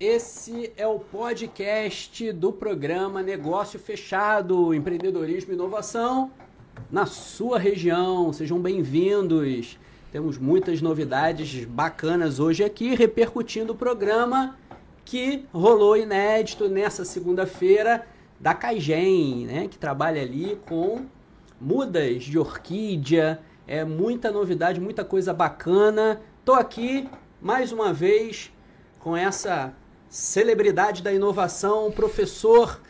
[0.00, 6.30] Esse é o podcast do programa Negócio Fechado, Empreendedorismo e Inovação
[6.90, 8.32] na sua região.
[8.32, 9.78] Sejam bem-vindos.
[10.10, 14.56] Temos muitas novidades bacanas hoje aqui, repercutindo o programa
[15.04, 18.06] que rolou inédito nessa segunda-feira
[18.40, 21.04] da Caigen, né, que trabalha ali com
[21.60, 26.22] mudas de orquídea, é muita novidade, muita coisa bacana.
[26.42, 27.06] Tô aqui
[27.38, 28.50] mais uma vez
[28.98, 29.74] com essa
[30.10, 32.80] celebridade da inovação, professor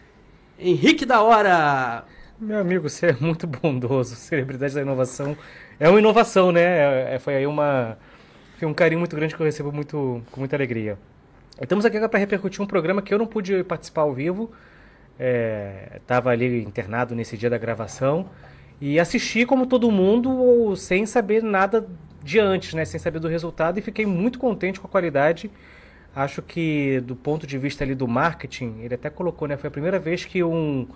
[0.58, 2.04] Henrique da Hora.
[2.40, 4.16] Meu amigo, você é muito bondoso.
[4.16, 5.36] Celebridade da inovação
[5.78, 6.62] é uma inovação, né?
[6.62, 7.98] É, é, foi aí uma
[8.58, 10.98] foi um carinho muito grande que eu recebo muito com muita alegria.
[11.60, 14.50] Estamos aqui para repercutir um programa que eu não pude participar ao vivo.
[15.94, 18.30] Estava é, ali internado nesse dia da gravação
[18.80, 21.86] e assisti como todo mundo sem saber nada
[22.22, 22.86] de antes, né?
[22.86, 25.50] Sem saber do resultado e fiquei muito contente com a qualidade
[26.14, 29.56] Acho que do ponto de vista ali do marketing, ele até colocou, né?
[29.56, 30.88] Foi a primeira vez que um,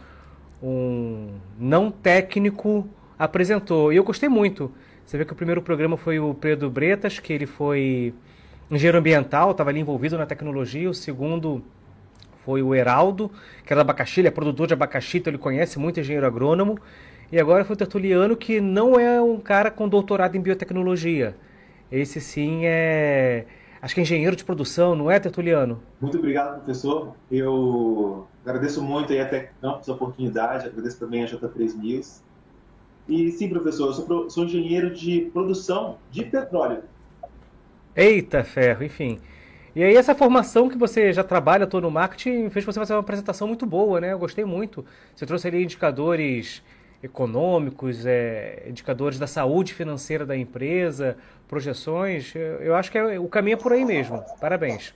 [0.62, 3.92] um não técnico apresentou.
[3.92, 4.72] E eu gostei muito.
[5.06, 8.12] Você vê que o primeiro programa foi o Pedro Bretas, que ele foi
[8.70, 10.90] engenheiro ambiental, estava ali envolvido na tecnologia.
[10.90, 11.62] O segundo
[12.44, 13.30] foi o Heraldo,
[13.64, 16.78] que era abacaxi, ele é produtor de abacaxi, então ele conhece muito engenheiro agrônomo.
[17.30, 21.36] E agora foi o Tertuliano, que não é um cara com doutorado em biotecnologia.
[21.90, 23.44] Esse sim é
[23.84, 25.82] acho que é engenheiro de produção, não é, Tertuliano?
[26.00, 27.14] Muito obrigado, professor.
[27.30, 32.22] Eu agradeço muito aí a Teccampus a oportunidade, agradeço também a J3 News.
[33.06, 36.82] E sim, professor, eu sou, sou engenheiro de produção de petróleo.
[37.94, 39.20] Eita ferro, enfim.
[39.76, 43.00] E aí essa formação que você já trabalha todo no marketing fez você fazer uma
[43.00, 44.12] apresentação muito boa, né?
[44.12, 44.82] Eu gostei muito.
[45.14, 46.62] Você trouxe ali indicadores
[47.04, 51.16] econômicos, é, indicadores da saúde financeira da empresa,
[51.46, 52.34] projeções.
[52.34, 54.24] Eu, eu acho que é, o caminho é por aí mesmo.
[54.40, 54.94] Parabéns.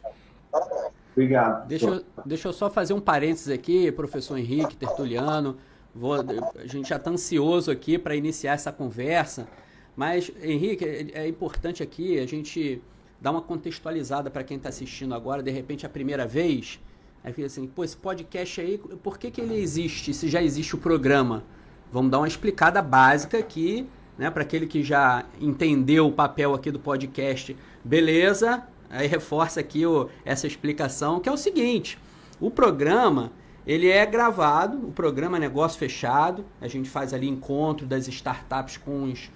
[1.13, 1.69] Obrigado.
[1.69, 5.59] Deixa eu, deixa eu só fazer um parênteses aqui, professor Henrique Tertuliano.
[5.95, 9.47] Vou, a gente já está ansioso aqui para iniciar essa conversa.
[9.95, 12.81] Mas, Henrique, é, é importante aqui a gente
[13.21, 16.81] dar uma contextualizada para quem está assistindo agora, de repente, a primeira vez.
[17.23, 20.75] Aí fica assim, pô, esse podcast aí, por que, que ele existe se já existe
[20.75, 21.45] o programa?
[21.93, 26.71] Vamos dar uma explicada básica aqui, né, para aquele que já entendeu o papel aqui
[26.71, 27.57] do podcast.
[27.85, 28.63] Beleza?
[28.91, 31.99] Aí reforça aqui o, essa explicação, que é o seguinte:
[32.41, 33.33] o programa
[33.67, 36.45] ele é gravado, o programa Negócio Fechado.
[36.59, 39.31] A gente faz ali encontro das startups com os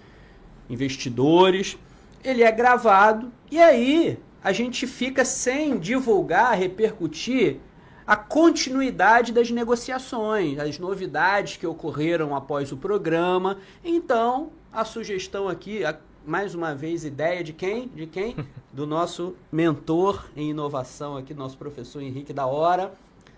[0.71, 1.77] investidores.
[2.25, 7.59] Ele é gravado e aí a gente fica sem divulgar, repercutir
[8.07, 13.59] a continuidade das negociações, as novidades que ocorreram após o programa.
[13.85, 15.97] Então, a sugestão aqui, a,
[16.27, 17.89] mais uma vez, ideia de quem?
[17.89, 18.37] De quem?
[18.73, 22.93] Do nosso mentor em inovação aqui, nosso professor Henrique da Hora,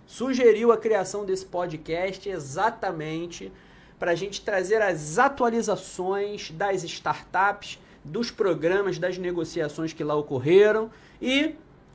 [0.07, 3.53] sugeriu a criação desse podcast exatamente
[3.99, 10.91] para a gente trazer as atualizações das startups, dos programas, das negociações que lá ocorreram
[11.23, 11.55] e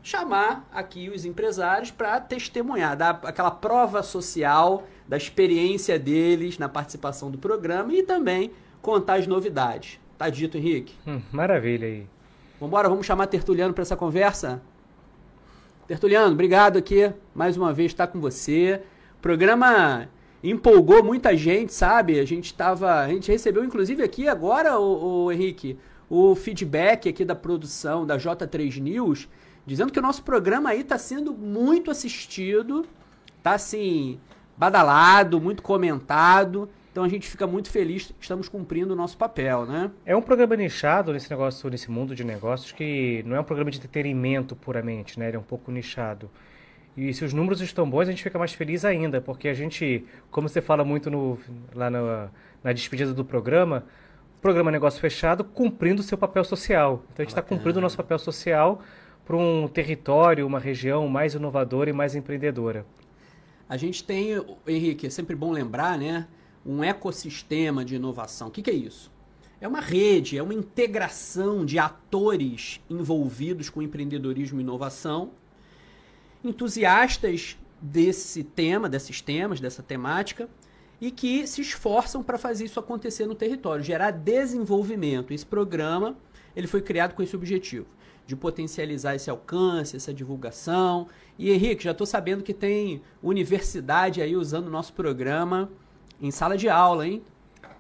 [0.10, 7.30] chamar aqui os empresários para testemunhar, dar aquela prova social da experiência deles na participação
[7.30, 10.00] do programa e também contar as novidades.
[10.18, 10.96] Tá dito, Henrique?
[11.08, 12.08] Hum, maravilha aí.
[12.60, 14.62] Vambora, vamos chamar Tertuliano para essa conversa?
[15.88, 18.82] Tertuliano, obrigado aqui mais uma vez estar com você.
[19.18, 20.10] O programa
[20.44, 22.20] empolgou muita gente, sabe?
[22.20, 25.78] A gente tava, a gente recebeu inclusive aqui agora o, o Henrique,
[26.10, 29.28] o feedback aqui da produção da J3 News
[29.70, 32.88] dizendo que o nosso programa aí está sendo muito assistido,
[33.44, 34.20] tá assim,
[34.58, 36.68] badalado, muito comentado.
[36.92, 39.92] Então a gente fica muito feliz, estamos cumprindo o nosso papel, né?
[40.08, 43.70] É um programa nichado nesse negócio, nesse mundo de negócios que não é um programa
[43.70, 45.28] de entretenimento puramente, né?
[45.28, 46.32] Ele é um pouco nichado.
[46.98, 50.04] E se os números estão bons, a gente fica mais feliz ainda, porque a gente,
[50.32, 51.38] como você fala muito no,
[51.76, 52.30] lá na,
[52.64, 53.86] na despedida do programa,
[54.42, 57.04] programa Negócio Fechado cumprindo o seu papel social.
[57.14, 58.82] Então a gente está cumprindo o nosso papel social
[59.30, 62.84] para um território, uma região mais inovadora e mais empreendedora?
[63.70, 64.30] A gente tem,
[64.66, 66.28] Henrique, é sempre bom lembrar, né?
[66.66, 68.48] Um ecossistema de inovação.
[68.48, 69.12] O que, que é isso?
[69.62, 75.30] É uma rede, é uma integração de atores envolvidos com empreendedorismo e inovação,
[76.44, 80.50] entusiastas desse tema, desses temas, dessa temática,
[81.00, 85.32] e que se esforçam para fazer isso acontecer no território, gerar desenvolvimento.
[85.32, 86.18] Esse programa
[86.56, 87.86] ele foi criado com esse objetivo
[88.30, 91.08] de potencializar esse alcance, essa divulgação.
[91.36, 95.68] E Henrique, já estou sabendo que tem universidade aí usando o nosso programa
[96.22, 97.24] em sala de aula, hein?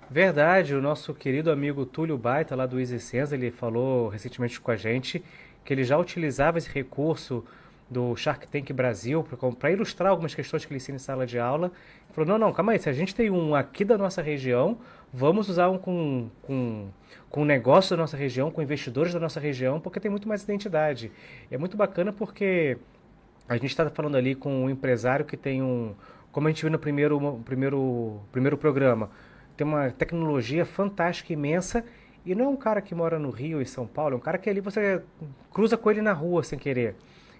[0.09, 4.75] Verdade, o nosso querido amigo Túlio Baita, lá do EasySense, ele falou recentemente com a
[4.75, 5.23] gente
[5.63, 7.45] que ele já utilizava esse recurso
[7.87, 9.23] do Shark Tank Brasil,
[9.59, 11.67] para ilustrar algumas questões que ele ensina em sala de aula.
[11.67, 14.79] Ele falou, não, não, calma aí, se a gente tem um aqui da nossa região,
[15.13, 16.87] vamos usar um com, com,
[17.29, 21.11] com negócio da nossa região, com investidores da nossa região, porque tem muito mais identidade.
[21.49, 22.77] E é muito bacana porque
[23.47, 25.95] a gente está falando ali com um empresário que tem um,
[26.31, 29.09] como a gente viu no primeiro, primeiro, primeiro programa,
[29.57, 31.83] tem uma tecnologia fantástica, imensa,
[32.25, 34.37] e não é um cara que mora no Rio e São Paulo, é um cara
[34.37, 35.01] que ali você
[35.51, 36.95] cruza com ele na rua sem querer.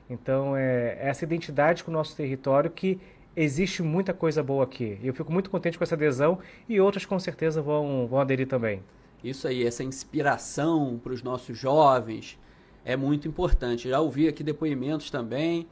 [0.09, 2.99] Então é essa identidade com o nosso território que
[3.41, 4.99] existe muita coisa boa aqui.
[5.01, 8.83] Eu fico muito contente com essa adesão e outras com certeza vão, vão aderir também.
[9.23, 12.37] Isso aí, essa inspiração para os nossos jovens
[12.83, 13.89] é muito importante.
[13.89, 15.67] Já ouvi aqui depoimentos também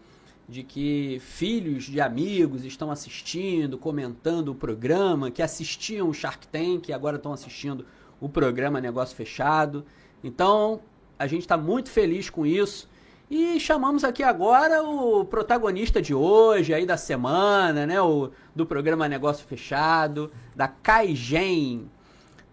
[0.48, 6.88] de que filhos de amigos estão assistindo, comentando o programa, que assistiam o Shark Tank
[6.88, 7.86] e agora estão assistindo
[8.22, 9.84] o programa Negócio Fechado.
[10.24, 10.80] Então,
[11.20, 12.90] a gente está muito feliz com isso.
[13.30, 18.02] E chamamos aqui agora o protagonista de hoje, aí da semana, né?
[18.02, 21.92] O, do programa Negócio Fechado, da Caigen,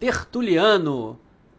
[0.01, 1.19] Tertuliano.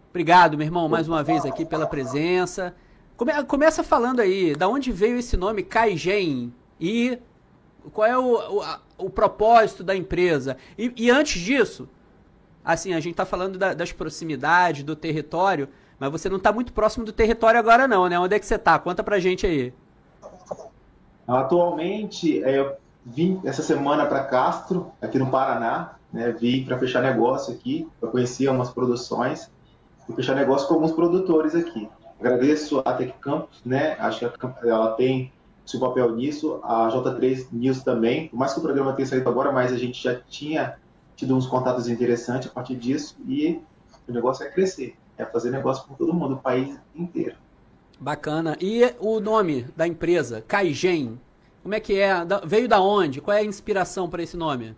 [0.10, 2.76] Obrigado, meu irmão, mais uma vez aqui pela presença.
[3.16, 7.18] Come, começa falando aí, da onde veio esse nome Caigen e
[7.94, 10.58] qual é o, o, a, o propósito da empresa.
[10.78, 11.88] E, e, antes disso,
[12.66, 15.70] assim, a gente está falando da, das proximidades, do território,
[16.00, 18.20] mas você não está muito próximo do território agora não, né?
[18.20, 18.78] Onde é que você está?
[18.80, 19.74] Conta pra gente aí.
[21.28, 22.76] Atualmente, é, eu
[23.06, 26.32] vim essa semana para Castro, aqui no Paraná, né?
[26.32, 29.50] Vim para fechar negócio aqui, para conhecer umas produções
[30.08, 31.90] e fechar negócio com alguns produtores aqui.
[32.20, 33.96] Agradeço a Tech Campus, né?
[34.00, 35.32] Acho que ela tem
[35.66, 39.52] seu papel nisso, a J3 News também, por mais que o programa tenha saído agora,
[39.52, 40.78] mas a gente já tinha
[41.16, 43.60] tido uns contatos interessantes a partir disso e
[44.08, 47.36] o negócio é crescer, é fazer negócio com todo mundo, o país inteiro.
[48.00, 48.58] Bacana.
[48.60, 51.20] E o nome da empresa, Caigen,
[51.64, 52.14] como é que é?
[52.46, 53.22] Veio da onde?
[53.22, 54.76] Qual é a inspiração para esse nome?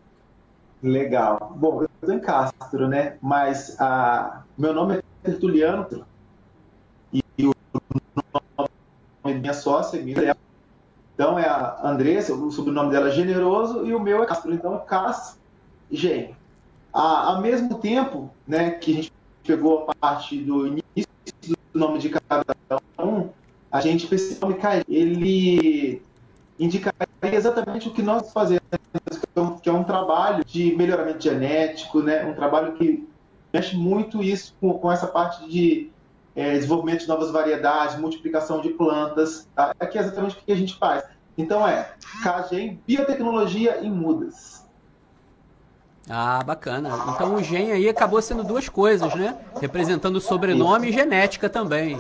[0.82, 1.54] Legal.
[1.56, 3.18] Bom, eu estou em Castro, né?
[3.22, 4.44] Mas a...
[4.58, 6.06] meu nome é Tertuliano,
[9.24, 10.36] minha sócia, minha,
[11.18, 14.54] então é a Andressa, o sobrenome dela é Generoso e o meu é Castro.
[14.54, 15.40] Então, Castro
[15.92, 16.36] Gen.
[16.94, 19.12] A, ao mesmo tempo né, que a gente
[19.48, 21.08] pegou a parte do início
[21.74, 22.44] do nome de cada
[23.00, 23.30] um,
[23.72, 24.58] a gente esse nome
[24.90, 26.02] ele
[26.60, 28.62] indicaria exatamente o que nós fazemos,
[29.62, 33.08] que é um trabalho de melhoramento genético, né, um trabalho que
[33.54, 35.90] mexe muito isso com, com essa parte de
[36.36, 39.48] é, desenvolvimento de novas variedades, multiplicação de plantas.
[39.56, 39.74] Tá?
[39.80, 41.04] Aqui é exatamente o que a gente faz.
[41.38, 41.92] Então é
[42.24, 44.67] CAGEM, biotecnologia em mudas.
[46.10, 46.90] Ah, bacana.
[47.14, 49.38] Então o gen aí acabou sendo duas coisas, né?
[49.60, 50.98] Representando sobrenome isso.
[50.98, 51.98] e genética também.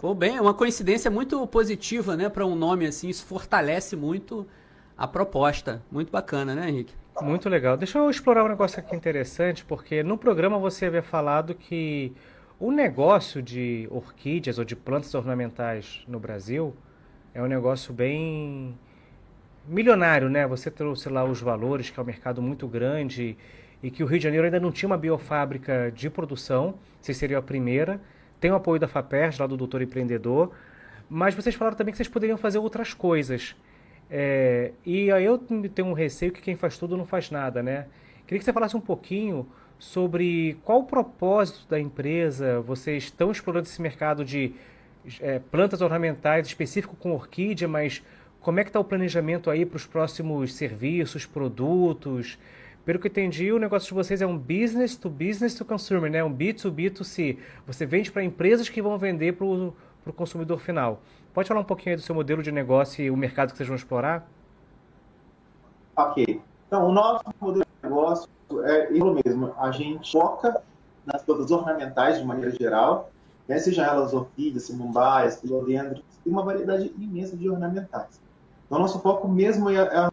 [0.00, 4.46] Pô, bem, é uma coincidência muito positiva, né, para um nome assim, isso fortalece muito
[4.98, 5.80] a proposta.
[5.90, 6.92] Muito bacana, né, Henrique?
[7.22, 7.76] Muito legal.
[7.76, 12.12] Deixa eu explorar um negócio aqui interessante, porque no programa você havia falado que
[12.58, 16.74] o negócio de orquídeas ou de plantas ornamentais no Brasil
[17.32, 18.76] é um negócio bem
[19.66, 20.46] milionário, né?
[20.46, 23.36] Você trouxe lá os valores, que é um mercado muito grande
[23.82, 27.38] e que o Rio de Janeiro ainda não tinha uma biofábrica de produção, se seria
[27.38, 28.00] a primeira.
[28.38, 30.52] Tem o apoio da FAPERS, lá do Doutor Empreendedor,
[31.08, 33.54] mas vocês falaram também que vocês poderiam fazer outras coisas.
[34.10, 37.86] É, e aí eu tenho um receio que quem faz tudo não faz nada, né?
[38.26, 39.46] Queria que você falasse um pouquinho
[39.78, 42.60] sobre qual o propósito da empresa.
[42.60, 44.54] Vocês estão explorando esse mercado de
[45.20, 48.02] é, plantas ornamentais específico com orquídea, mas
[48.40, 52.38] como é que está o planejamento aí para os próximos serviços, produtos?
[52.84, 56.10] Pelo que eu entendi, o negócio de vocês é um business to business to consumer,
[56.10, 56.24] né?
[56.24, 57.38] um B2B2C.
[57.66, 59.74] Você vende para empresas que vão vender para o
[60.16, 61.00] consumidor final.
[61.34, 63.68] Pode falar um pouquinho aí do seu modelo de negócio e o mercado que vocês
[63.68, 64.26] vão explorar?
[65.94, 66.40] Ok.
[66.66, 68.28] Então, o nosso modelo de negócio
[68.64, 69.54] é isso mesmo.
[69.58, 70.62] A gente foca
[71.04, 73.10] nas plantas ornamentais de maneira geral,
[73.46, 73.58] né?
[73.58, 78.20] seja elas orquídeas, sinumbaias, filodendros, tem uma variedade imensa de ornamentais.
[78.70, 80.08] Então, nosso foco mesmo é, é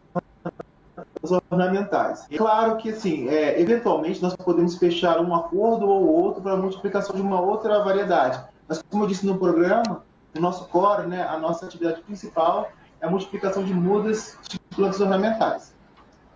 [1.22, 2.26] as ornamentais.
[2.28, 7.14] É claro que, assim, é, eventualmente nós podemos fechar um acordo ou outro para multiplicação
[7.14, 8.42] de uma outra variedade.
[8.66, 10.02] Mas, como eu disse no programa,
[10.36, 12.68] o nosso core, né, a nossa atividade principal
[13.00, 15.72] é a multiplicação de mudas de plantas ornamentais.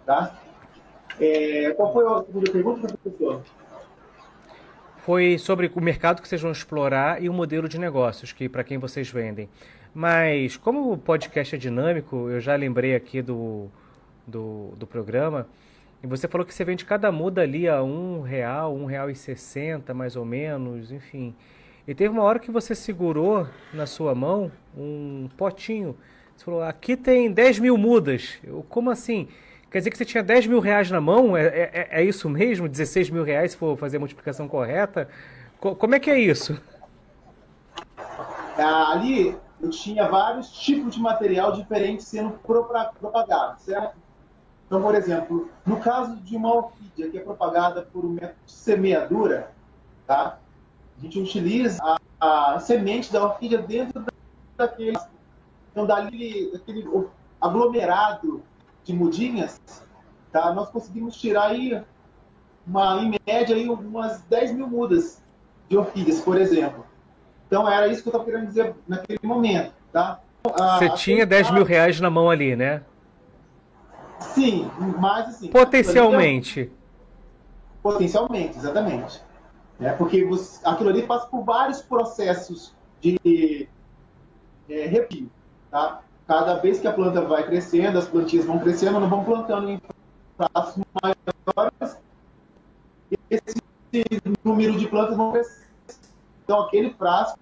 [0.07, 0.33] Tá?
[1.19, 3.43] É, qual foi a segunda pergunta, professor?
[4.99, 8.63] Foi sobre o mercado que vocês vão explorar e o modelo de negócios que para
[8.63, 9.49] quem vocês vendem.
[9.95, 13.69] Mas como o podcast é dinâmico, eu já lembrei aqui do,
[14.27, 15.47] do, do programa,
[16.03, 19.15] e você falou que você vende cada muda ali a um real, um real e
[19.15, 21.35] sessenta, mais ou menos, enfim.
[21.87, 25.97] E teve uma hora que você segurou na sua mão um potinho
[26.37, 28.39] Você falou, aqui tem 10 mil mudas.
[28.43, 29.29] Eu, como assim?
[29.71, 31.37] Quer dizer que você tinha 10 mil reais na mão?
[31.37, 32.69] É, é, é isso mesmo?
[32.69, 35.09] 16 mil reais se for fazer a multiplicação correta?
[35.61, 36.61] Co como é que é isso?
[38.59, 43.97] Ah, ali eu tinha vários tipos de material diferentes sendo propagado, certo?
[44.67, 48.53] Então, por exemplo, no caso de uma orquídea que é propagada por um método de
[48.53, 49.53] semeadura,
[50.05, 50.39] tá?
[50.99, 51.81] a gente utiliza
[52.21, 54.05] a, a semente da orquídea dentro
[54.57, 54.99] daquele,
[55.71, 56.85] então, dali, daquele
[57.41, 58.43] aglomerado
[58.83, 59.61] de mudinhas,
[60.33, 60.53] tá?
[60.53, 61.81] nós conseguimos tirar aí,
[62.67, 65.23] uma, em média, aí, umas 10 mil mudas
[65.69, 66.85] de orquídeas, por exemplo.
[67.53, 70.21] Então era isso que eu estava querendo dizer naquele momento, tá?
[70.43, 72.81] Você tinha 10 mil reais na mão ali, né?
[74.19, 75.49] Sim, mas assim.
[75.49, 76.73] Potencialmente.
[77.83, 79.21] Potencialmente, exatamente.
[79.79, 83.69] É, porque você, aquilo ali passa por vários processos de
[84.67, 85.31] é, repio,
[85.71, 86.01] tá?
[86.27, 89.79] Cada vez que a planta vai crescendo, as plantinhas vão crescendo, não vão plantando em
[90.39, 91.99] praços maiores,
[93.29, 93.61] esse
[94.43, 95.67] número de plantas vão crescer.
[96.45, 97.42] Então, aquele prazo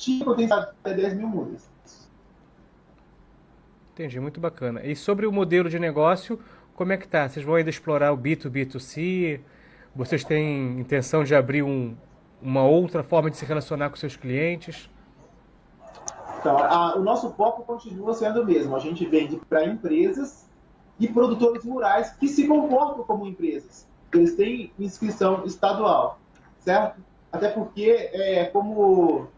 [0.00, 1.68] tinha potencial até 10 mil mudas.
[3.92, 4.82] Entendi, muito bacana.
[4.82, 6.40] E sobre o modelo de negócio,
[6.74, 7.28] como é que tá?
[7.28, 9.40] Vocês vão ainda explorar o B2B2C?
[9.94, 11.94] Vocês têm intenção de abrir um,
[12.40, 14.88] uma outra forma de se relacionar com seus clientes?
[16.38, 18.74] Então, a, o nosso foco continua sendo o mesmo.
[18.74, 20.48] A gente vende para empresas
[20.98, 23.86] e produtores rurais que se comportam como empresas.
[24.14, 26.18] Eles têm inscrição estadual,
[26.58, 27.00] certo?
[27.30, 29.28] Até porque, é, como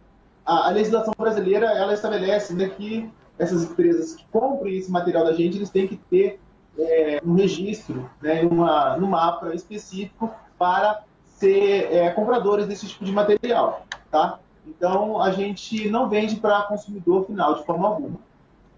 [0.44, 5.32] a, a, legislação brasileira ela estabelece né, que essas empresas que comprem esse material da
[5.32, 6.40] gente, eles têm que ter
[6.78, 13.12] é, um registro, né, uma, no mapa específico para ser é, compradores desse tipo de
[13.12, 14.38] material, tá?
[14.66, 18.18] Então, a gente não vende para consumidor final de forma alguma.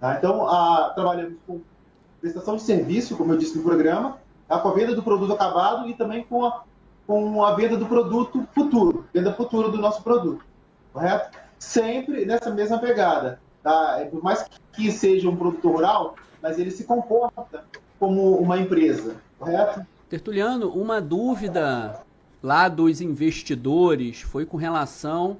[0.00, 0.16] Tá?
[0.16, 1.61] Então, a, trabalhamos com
[2.21, 4.18] prestação de serviço, como eu disse no programa,
[4.49, 4.59] tá?
[4.59, 6.62] com a venda do produto acabado e também com a,
[7.06, 10.42] com a venda do produto futuro, venda futura do nosso produto,
[10.92, 11.38] correto?
[11.59, 13.41] Sempre nessa mesma pegada.
[13.63, 13.99] Tá?
[14.01, 17.65] É, por mais que seja um produtor rural, mas ele se comporta
[17.99, 19.87] como uma empresa, correto?
[20.09, 22.05] Tertuliano, uma dúvida
[22.43, 25.39] lá dos investidores foi com relação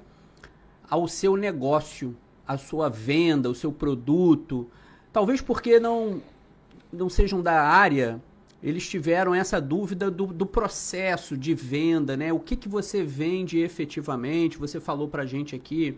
[0.89, 2.15] ao seu negócio,
[2.47, 4.67] a sua venda, o seu produto.
[5.13, 6.21] Talvez porque não,
[6.91, 8.19] não sejam da área,
[8.63, 12.33] eles tiveram essa dúvida do, do processo de venda, né?
[12.33, 14.57] O que, que você vende efetivamente?
[14.57, 15.97] Você falou para a gente aqui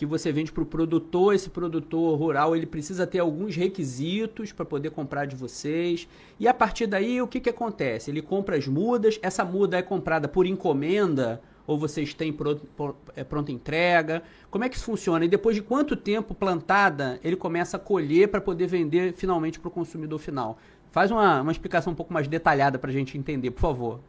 [0.00, 4.64] que você vende para o produtor, esse produtor rural ele precisa ter alguns requisitos para
[4.64, 6.08] poder comprar de vocês.
[6.38, 8.10] E a partir daí, o que, que acontece?
[8.10, 12.66] Ele compra as mudas, essa muda é comprada por encomenda ou vocês têm pronto,
[13.14, 14.22] é, pronta entrega?
[14.50, 15.24] Como é que isso funciona?
[15.24, 19.68] E depois de quanto tempo plantada ele começa a colher para poder vender finalmente para
[19.68, 20.58] o consumidor final?
[20.90, 24.00] Faz uma, uma explicação um pouco mais detalhada para a gente entender, por favor.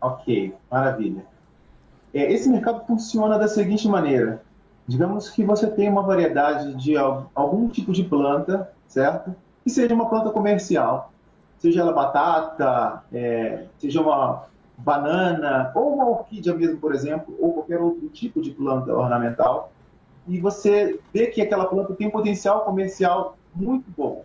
[0.00, 1.24] Ok, maravilha.
[2.12, 4.42] É, esse mercado funciona da seguinte maneira
[4.86, 9.34] Digamos que você tem uma variedade de algum tipo de planta, certo?
[9.62, 11.12] Que seja uma planta comercial,
[11.58, 14.46] seja ela batata, é, seja uma
[14.76, 19.72] banana, ou uma orquídea mesmo, por exemplo, ou qualquer outro tipo de planta ornamental,
[20.26, 24.24] e você vê que aquela planta tem um potencial comercial muito bom,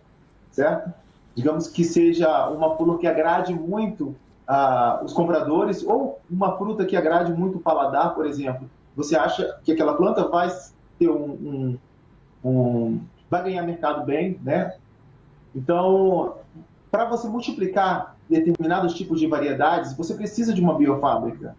[0.50, 0.92] certo?
[1.38, 4.14] Digamos que seja uma flor que agrade muito
[4.46, 8.68] ah, os compradores, ou uma fruta que agrade muito o paladar, por exemplo
[8.98, 10.48] você acha que aquela planta vai
[10.98, 11.78] ter um, um,
[12.44, 14.74] um vai ganhar mercado bem, né?
[15.54, 16.34] Então,
[16.90, 21.54] para você multiplicar determinados tipos de variedades, você precisa de uma biofábrica.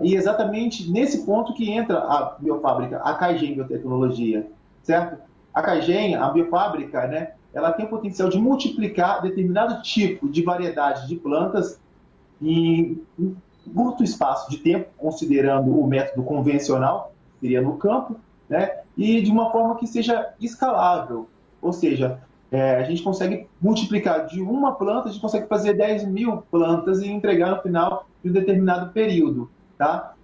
[0.00, 4.44] E exatamente nesse ponto que entra a biofábrica, a Caigen Biotecnologia,
[4.82, 5.16] certo?
[5.54, 11.08] A Caigen, a biofábrica, né, ela tem o potencial de multiplicar determinado tipo de variedade
[11.08, 11.80] de plantas
[12.40, 13.00] em
[13.74, 18.16] curto espaço de tempo, considerando o método convencional, seria no campo,
[18.48, 18.80] né?
[18.96, 21.28] e de uma forma que seja escalável.
[21.60, 26.06] Ou seja, é, a gente consegue multiplicar de uma planta, a gente consegue fazer 10
[26.06, 29.50] mil plantas e entregar no final de um determinado período.
[29.76, 30.14] Tá?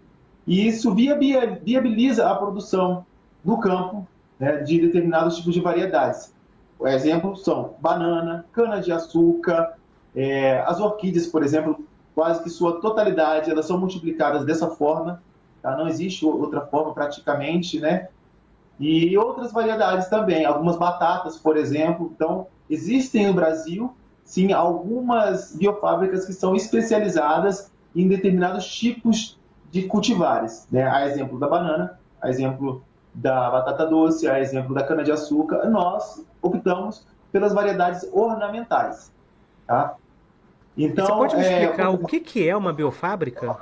[0.47, 3.05] E isso viabiliza a produção
[3.45, 4.07] no campo
[4.39, 6.34] né, de determinados tipos de variedades.
[6.79, 9.75] O exemplo são banana, cana-de-açúcar,
[10.15, 15.23] é, as orquídeas, por exemplo, quase que sua totalidade, elas são multiplicadas dessa forma,
[15.61, 15.77] tá?
[15.77, 18.09] não existe outra forma praticamente, né?
[18.79, 22.13] E outras variedades também, algumas batatas, por exemplo.
[22.15, 29.39] Então, existem no Brasil, sim, algumas biofábricas que são especializadas em determinados tipos
[29.71, 30.89] de cultivares, né?
[30.89, 32.83] A exemplo da banana, a exemplo
[33.15, 39.13] da batata doce, a exemplo da cana-de-açúcar, nós optamos pelas variedades ornamentais.
[39.67, 39.95] Tá?
[40.77, 43.57] Então, Você pode me é, explicar é, o que, que é uma biofábrica?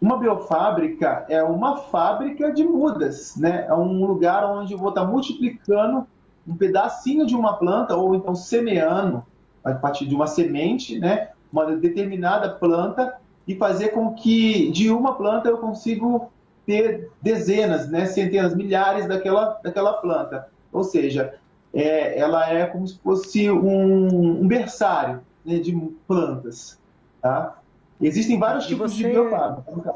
[0.00, 3.66] Uma biofábrica é uma fábrica de mudas, né?
[3.68, 6.06] É um lugar onde eu vou estar multiplicando
[6.48, 9.22] um pedacinho de uma planta ou então semeando
[9.62, 11.28] a partir de uma semente, né?
[11.52, 16.32] Uma determinada planta e fazer com que de uma planta eu consigo
[16.70, 18.06] ter dezenas, né?
[18.06, 20.48] Centenas, milhares daquela, daquela planta.
[20.72, 21.34] Ou seja,
[21.74, 25.72] é, ela é como se fosse um, um berçário né, de
[26.06, 26.78] plantas,
[27.20, 27.58] tá?
[28.00, 28.98] Existem vários tipos você...
[28.98, 29.94] de biofábrica.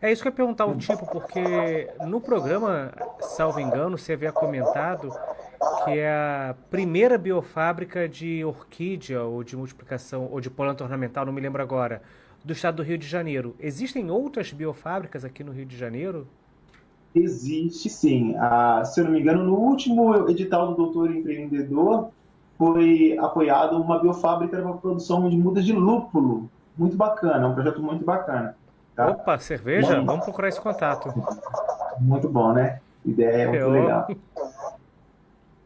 [0.00, 4.32] É isso que eu ia perguntar o tipo, porque no programa, salvo engano, você havia
[4.32, 5.12] comentado
[5.84, 11.32] que é a primeira biofábrica de orquídea ou de multiplicação ou de planta ornamental, não
[11.32, 12.02] me lembro agora,
[12.44, 13.54] do estado do Rio de Janeiro.
[13.60, 16.26] Existem outras biofábricas aqui no Rio de Janeiro?
[17.14, 18.34] Existe sim.
[18.38, 22.08] Ah, se eu não me engano, no último edital do Doutor Empreendedor
[22.56, 27.82] foi apoiado uma biofábrica para produção de mudas de lúpulo muito bacana, é um projeto
[27.82, 28.56] muito bacana.
[28.94, 29.10] Tá?
[29.10, 29.94] Opa, cerveja?
[29.94, 30.06] Vamos...
[30.06, 31.12] Vamos procurar esse contato.
[32.00, 32.80] Muito bom, né?
[33.04, 34.08] Ideia é muito legal.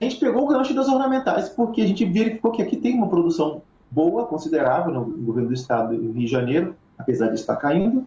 [0.00, 3.08] A gente pegou o gancho das ornamentais porque a gente verificou que aqui tem uma
[3.08, 8.06] produção boa, considerável no governo do estado do Rio de Janeiro, apesar de estar caindo,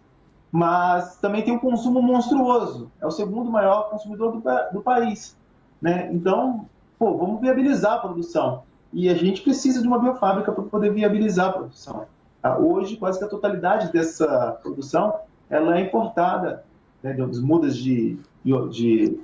[0.52, 2.92] mas também tem um consumo monstruoso.
[3.00, 4.44] É o segundo maior consumidor do,
[4.74, 5.38] do país.
[5.82, 6.10] Né?
[6.12, 6.66] Então,
[6.98, 8.64] pô, vamos viabilizar a produção.
[8.92, 12.06] E a gente precisa de uma biofábrica para poder viabilizar a produção.
[12.42, 12.58] Tá?
[12.58, 15.14] Hoje, quase que a totalidade dessa produção
[15.50, 16.64] ela é importada,
[17.02, 19.20] né, das mudas de, de,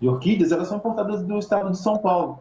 [0.00, 2.40] de orquídeas, elas são importadas do estado de São Paulo.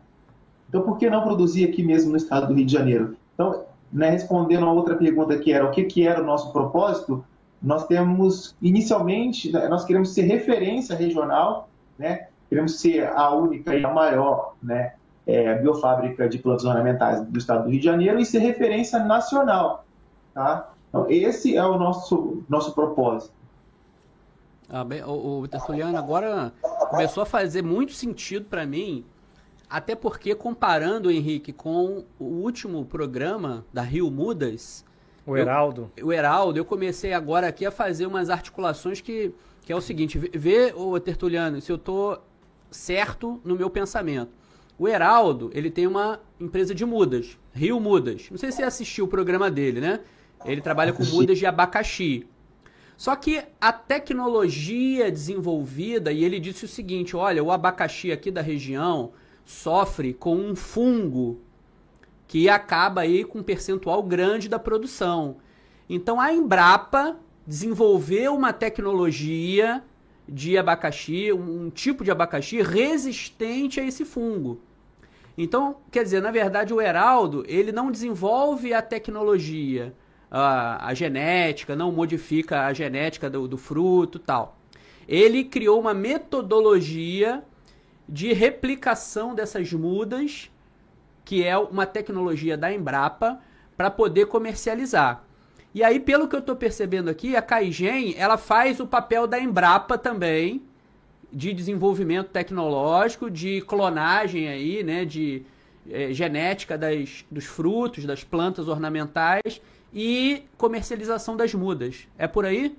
[0.69, 3.17] Então, por que não produzir aqui mesmo no estado do Rio de Janeiro?
[3.41, 7.25] Então, né, respondendo a outra pergunta que era o que, que era o nosso propósito,
[7.61, 11.67] nós temos, inicialmente, né, nós queremos ser referência regional,
[11.97, 14.93] né, queremos ser a única e a maior né,
[15.25, 19.85] é, biofábrica de plantas ornamentais do estado do Rio de Janeiro e ser referência nacional.
[20.33, 20.69] Tá?
[20.89, 23.33] Então, esse é o nosso, nosso propósito.
[24.69, 26.53] Ah, bem, o, o Tertuliano agora
[26.89, 29.03] começou a fazer muito sentido para mim,
[29.71, 34.85] até porque comparando, Henrique, com o último programa da Rio Mudas...
[35.25, 35.89] O Heraldo.
[35.95, 39.31] Eu, o Heraldo, eu comecei agora aqui a fazer umas articulações que,
[39.61, 42.19] que é o seguinte, vê, o Tertuliano, se eu tô
[42.69, 44.31] certo no meu pensamento.
[44.77, 48.27] O Heraldo, ele tem uma empresa de mudas, Rio Mudas.
[48.29, 50.01] Não sei se você assistiu o programa dele, né?
[50.43, 52.27] Ele trabalha com mudas de abacaxi.
[52.97, 58.41] Só que a tecnologia desenvolvida, e ele disse o seguinte: olha, o abacaxi aqui da
[58.41, 59.11] região
[59.45, 61.39] sofre com um fungo
[62.27, 65.37] que acaba aí com um percentual grande da produção.
[65.89, 69.83] Então a Embrapa desenvolveu uma tecnologia
[70.27, 74.61] de abacaxi, um, tipo de abacaxi resistente a esse fungo.
[75.37, 79.93] Então, quer dizer, na verdade, o Heraldo ele não desenvolve a tecnologia,
[80.29, 84.57] a, a genética, não modifica a genética do, do fruto tal.
[85.07, 87.43] Ele criou uma metodologia
[88.11, 90.51] de replicação dessas mudas,
[91.23, 93.39] que é uma tecnologia da Embrapa,
[93.77, 95.23] para poder comercializar.
[95.73, 99.39] E aí, pelo que eu estou percebendo aqui, a Caigen, ela faz o papel da
[99.39, 100.61] Embrapa também,
[101.31, 105.43] de desenvolvimento tecnológico, de clonagem aí, né, de
[105.89, 109.61] é, genética das, dos frutos, das plantas ornamentais,
[109.93, 112.09] e comercialização das mudas.
[112.17, 112.75] É por aí?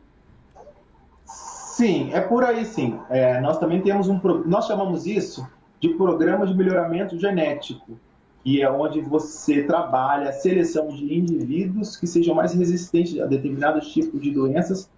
[1.72, 3.00] Sim, é por aí sim.
[3.08, 4.20] É, nós também temos um.
[4.44, 5.48] Nós chamamos isso
[5.80, 7.98] de programa de melhoramento genético,
[8.44, 13.90] que é onde você trabalha a seleção de indivíduos que sejam mais resistentes a determinados
[13.90, 14.90] tipos de doenças.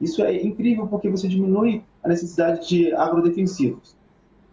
[0.00, 3.94] Isso é incrível porque você diminui a necessidade de agrodefensivos.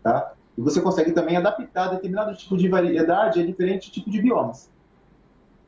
[0.03, 0.33] Tá?
[0.57, 4.69] E você consegue também adaptar determinado tipo de variedade a diferente tipo de biomas.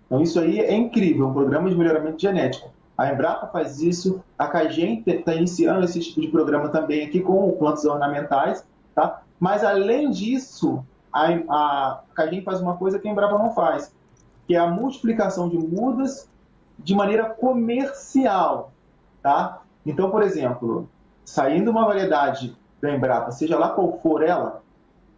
[0.07, 2.69] Então isso aí é incrível, um programa de melhoramento genético.
[3.01, 7.51] A Embrapa faz isso, a Cagem está iniciando esse tipo de programa também aqui com
[7.53, 9.23] plantas ornamentais, tá?
[9.39, 12.03] Mas além disso, a, a
[12.45, 13.91] faz uma coisa que a Embrapa não faz,
[14.45, 16.29] que é a multiplicação de mudas
[16.77, 18.71] de maneira comercial,
[19.23, 19.63] tá?
[19.83, 20.87] Então, por exemplo,
[21.25, 24.61] saindo uma variedade da Embrapa, seja lá qual for ela,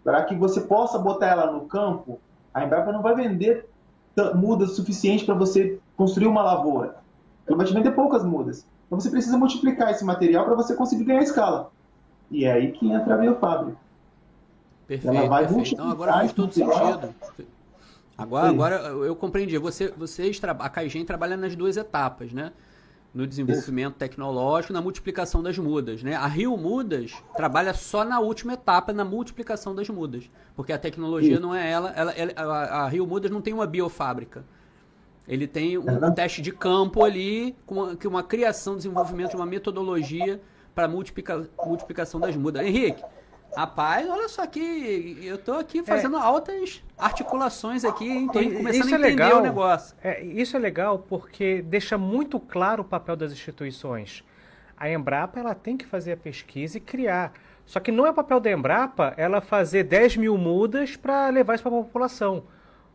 [0.06, 2.17] para que você possa botar ela no campo,
[2.54, 3.67] a Embrapa não vai vender
[4.36, 7.03] mudas suficiente para você construir uma lavoura.
[7.43, 8.65] Então vai te vender poucas mudas.
[8.88, 11.71] Então você precisa multiplicar esse material para você conseguir ganhar escala.
[12.32, 13.77] E é aí que entra a biofábrica.
[14.88, 15.73] Perfeito, Ela vai perfeito.
[15.73, 17.13] Então agora faz todo sentido.
[18.17, 19.58] Agora, agora eu compreendi.
[19.58, 22.51] Você, vocês, a Caigen trabalha nas duas etapas, né?
[23.13, 26.01] no desenvolvimento tecnológico, na multiplicação das mudas.
[26.01, 26.15] Né?
[26.15, 31.34] A Rio Mudas trabalha só na última etapa, na multiplicação das mudas, porque a tecnologia
[31.34, 31.41] Isso.
[31.41, 34.43] não é ela, ela, ela a, a, Rio Mudas não tem uma biofábrica.
[35.27, 40.41] Ele tem um, teste de campo ali, com uma, uma criação, desenvolvimento de uma metodologia
[40.75, 42.65] para multiplica, multiplicação das mudas.
[42.65, 43.01] Henrique,
[43.55, 45.83] Rapaz, olha só aqui, eu tô aqui é.
[45.83, 49.95] fazendo é, altas articulações aqui, tô começando isso a é entender é legal, o negócio.
[50.03, 54.23] É, isso é legal porque deixa muito claro o papel das instituições.
[54.75, 57.31] A Embrapa ela tem que fazer a pesquisa e criar.
[57.63, 61.63] Só que não é papel da Embrapa ela fazer 10 mil mudas para levar isso
[61.63, 62.45] para a população.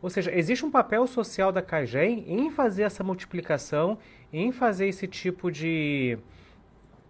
[0.01, 3.97] Ou seja, existe um papel social da CAGEM em fazer essa multiplicação,
[4.31, 6.17] em fazer esse tipo de,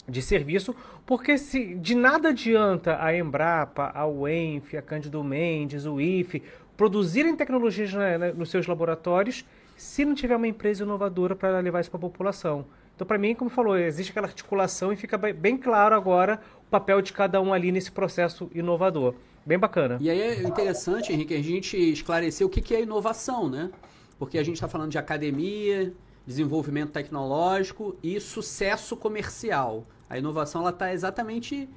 [0.07, 0.75] de serviço,
[1.05, 6.41] porque se de nada adianta a Embrapa, a UENF, a Cândido Mendes, o IFE
[6.75, 11.91] produzirem tecnologias né, nos seus laboratórios se não tiver uma empresa inovadora para levar isso
[11.91, 12.65] para a população.
[12.95, 17.01] Então, para mim, como falou, existe aquela articulação e fica bem claro agora o papel
[17.01, 19.15] de cada um ali nesse processo inovador.
[19.49, 19.97] Bem bacana.
[19.99, 23.71] E aí é interessante, Henrique, a gente esclarecer o que é inovação, né?
[24.19, 25.91] Porque a gente está falando de academia,
[26.23, 29.87] desenvolvimento tecnológico e sucesso comercial.
[30.07, 31.67] A inovação está exatamente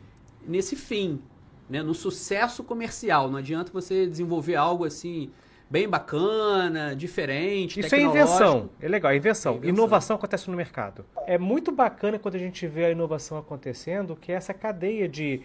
[0.47, 1.23] nesse fim,
[1.67, 1.83] né?
[1.83, 3.31] no sucesso comercial.
[3.31, 5.31] Não adianta você desenvolver algo assim
[5.71, 7.81] bem bacana, diferente.
[7.81, 8.69] Isso é invenção.
[8.83, 9.55] É legal, é invenção.
[9.55, 9.75] é invenção.
[9.75, 11.07] Inovação acontece no mercado.
[11.27, 15.41] É muito bacana quando a gente vê a inovação acontecendo, que é essa cadeia de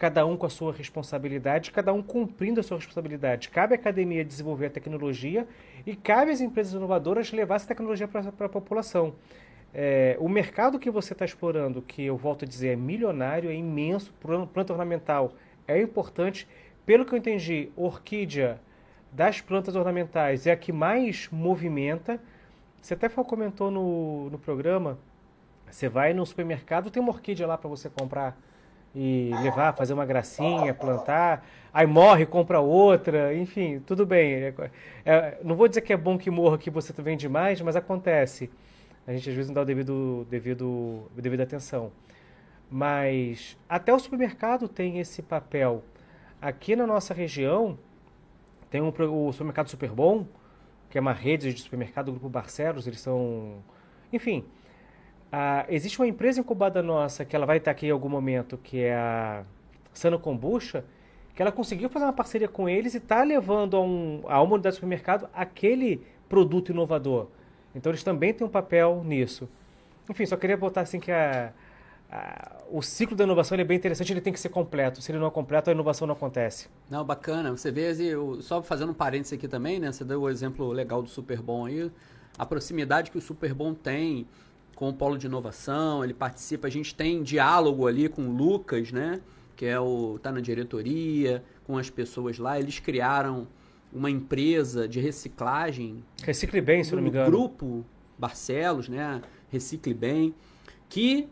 [0.00, 3.50] cada um com a sua responsabilidade, cada um cumprindo a sua responsabilidade.
[3.50, 5.46] Cabe à academia desenvolver a tecnologia
[5.86, 9.12] e cabe às empresas inovadoras levar essa tecnologia para a população.
[9.74, 13.54] É, o mercado que você está explorando, que eu volto a dizer é milionário, é
[13.54, 14.10] imenso,
[14.54, 15.34] planta ornamental
[15.68, 16.48] é importante.
[16.86, 18.58] Pelo que eu entendi, orquídea
[19.12, 22.18] das plantas ornamentais é a que mais movimenta.
[22.80, 24.98] Você até comentou no, no programa,
[25.70, 28.34] você vai no supermercado, tem uma orquídea lá para você comprar
[28.94, 34.34] e levar, fazer uma gracinha, plantar, aí morre, compra outra, enfim, tudo bem.
[34.34, 34.54] É,
[35.04, 38.50] é, não vou dizer que é bom que morra que você vende mais, mas acontece.
[39.06, 41.90] A gente às vezes não dá o devido, devido, devida atenção.
[42.70, 45.82] Mas até o supermercado tem esse papel.
[46.40, 47.78] Aqui na nossa região
[48.70, 50.26] tem um, o supermercado Super Bom,
[50.88, 53.56] que é uma rede de supermercado do Grupo Barcelos, eles são...
[54.12, 54.44] Enfim,
[55.68, 58.94] existe uma empresa incubada nossa, que ela vai estar aqui em algum momento, que é
[58.94, 59.44] a
[59.92, 60.84] Sano Kombucha,
[61.34, 64.54] que ela conseguiu fazer uma parceria com eles e está levando a, um, a uma
[64.54, 67.28] unidade de supermercado aquele produto inovador.
[67.74, 69.48] Então eles também têm um papel nisso.
[70.08, 71.52] Enfim, só queria botar assim que a,
[72.10, 75.00] a, o ciclo da inovação é bem interessante, ele tem que ser completo.
[75.00, 76.68] Se ele não é completo, a inovação não acontece.
[76.90, 77.50] Não, bacana.
[77.52, 77.92] Você vê,
[78.40, 79.92] só fazendo um parênteses aqui também, né?
[79.92, 81.90] Você deu o exemplo legal do Superbom aí.
[82.36, 84.26] A proximidade que o Superbom tem
[84.80, 88.90] com o polo de inovação, ele participa, a gente tem diálogo ali com o Lucas,
[88.90, 89.20] né?
[89.54, 93.46] Que é o tá na diretoria, com as pessoas lá, eles criaram
[93.92, 96.02] uma empresa de reciclagem.
[96.22, 97.30] Recicle Bem, se não me engano.
[97.30, 97.84] Grupo
[98.16, 99.20] Barcelos, né?
[99.50, 100.34] Recicle Bem,
[100.88, 101.28] que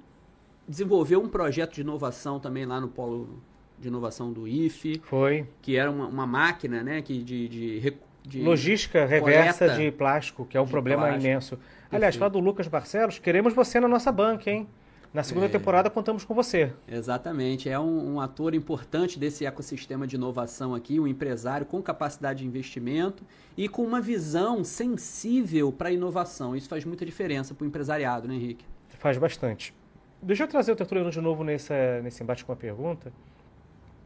[0.68, 3.42] desenvolveu um projeto de inovação também lá no polo
[3.78, 5.00] de inovação do IFE.
[5.04, 5.46] Foi.
[5.62, 7.00] Que era uma, uma máquina, né?
[7.00, 7.94] Que de, de,
[8.26, 11.24] de Logística reversa de plástico, que é um problema plástico.
[11.26, 11.58] imenso.
[11.90, 14.68] Aliás, falar do Lucas Barcelos, queremos você na nossa banca, hein?
[15.12, 16.72] Na segunda é, temporada contamos com você.
[16.86, 17.70] Exatamente.
[17.70, 22.46] É um, um, ator importante desse ecossistema de inovação aqui, um empresário com capacidade de
[22.46, 23.24] investimento
[23.56, 26.54] e com uma visão sensível para a inovação.
[26.54, 28.66] Isso faz muita diferença para o empresariado, né, Henrique?
[28.98, 29.72] Faz bastante.
[30.20, 33.10] Deixa eu trazer o Tertuliano de novo nessa, nesse embate com uma pergunta.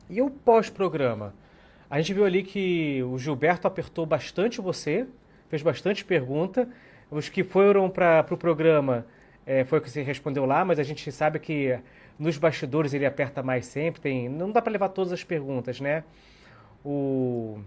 [0.09, 1.35] E o pós-programa?
[1.91, 5.07] A gente viu ali que o Gilberto apertou bastante você,
[5.49, 6.69] fez bastante pergunta.
[7.13, 9.07] Os que foram para o pro programa
[9.45, 11.79] é, foi o que você respondeu lá, mas a gente sabe que
[12.19, 14.01] nos bastidores ele aperta mais sempre.
[14.01, 16.05] Tem, não dá para levar todas as perguntas, né?
[16.83, 17.59] O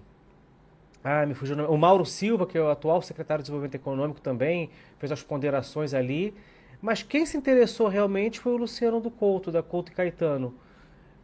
[1.03, 4.19] ah, me fugiu o, o Mauro Silva, que é o atual secretário de Desenvolvimento Econômico
[4.19, 6.33] também, fez as ponderações ali.
[6.81, 10.55] Mas quem se interessou realmente foi o Luciano do Couto, da Couto e Caetano.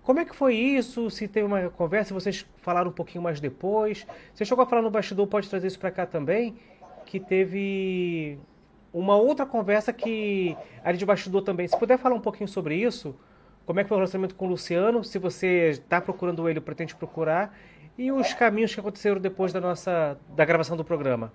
[0.04, 1.10] Como é que foi isso?
[1.10, 4.06] Se teve uma conversa, vocês falaram um pouquinho mais depois.
[4.32, 6.56] Você chegou a falar no bastidor, pode trazer isso para cá também,
[7.12, 8.40] que teve
[8.94, 11.68] uma outra conversa que a de bastidor também.
[11.68, 13.14] Se puder falar um pouquinho sobre isso,
[13.66, 16.96] como é que foi o relacionamento com o Luciano, se você está procurando ele, pretende
[16.96, 17.54] procurar,
[17.98, 21.34] e os caminhos que aconteceram depois da nossa da gravação do programa.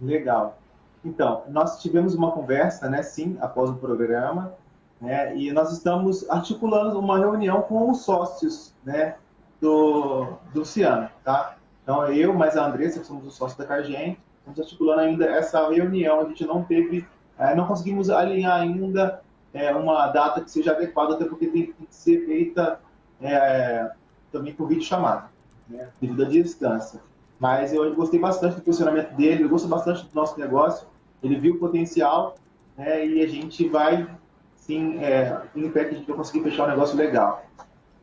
[0.00, 0.60] Legal.
[1.04, 4.54] Então, nós tivemos uma conversa, né, sim, após o programa,
[5.00, 9.16] né, e nós estamos articulando uma reunião com os sócios, né,
[9.60, 11.56] do, do Luciano, tá?
[11.90, 15.68] Então, eu mais a Andressa, que somos os sócios da Cargem, estamos articulando ainda essa
[15.68, 16.20] reunião.
[16.20, 17.04] A gente não teve
[17.36, 19.22] É, não conseguimos alinhar ainda
[19.54, 22.78] é, uma data que seja adequada, até porque tem, tem que ser feita
[23.20, 23.90] é,
[24.30, 25.30] também por vídeo chamada,
[25.66, 27.00] né, devido à distância.
[27.40, 30.86] Mas eu gostei bastante do posicionamento dele, eu gosto bastante do nosso negócio,
[31.22, 32.36] ele viu o potencial
[32.76, 34.06] né, e a gente vai,
[34.54, 37.42] sim, é, em pé que a gente vai conseguir fechar um negócio legal.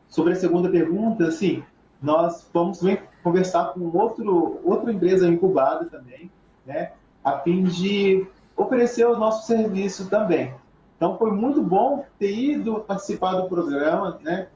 [0.08, 1.62] Sobre a segunda pergunta, sim,
[2.02, 2.82] nós vamos
[3.22, 6.30] conversar com outro, outra empresa incubada também,
[6.66, 6.92] né,
[7.24, 8.26] a fim de
[8.56, 10.54] oferecer o nosso serviço também.
[10.96, 14.48] Então foi muito bom ter ido participar do programa, né,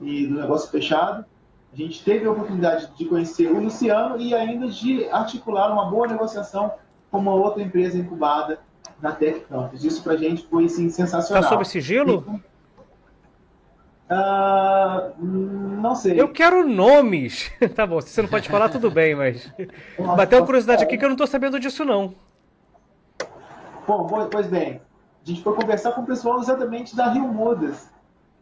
[0.00, 1.24] e do negócio fechado.
[1.72, 6.06] A gente teve a oportunidade de conhecer o Luciano e ainda de articular uma boa
[6.06, 6.72] negociação
[7.10, 8.60] com uma outra empresa incubada
[9.00, 9.84] na Tech Campus.
[9.84, 11.42] Isso para a gente foi sim, sensacional.
[11.42, 12.40] Está sob sigilo?
[14.12, 16.20] Uh, não sei.
[16.20, 17.50] Eu quero nomes.
[17.74, 19.50] tá bom, se você não pode falar, tudo bem, mas.
[20.16, 22.14] Bateu uma curiosidade aqui que eu não estou sabendo disso, não.
[23.86, 24.80] Bom, pois bem,
[25.24, 27.90] a gente foi conversar com o pessoal exatamente da Rio Mudas.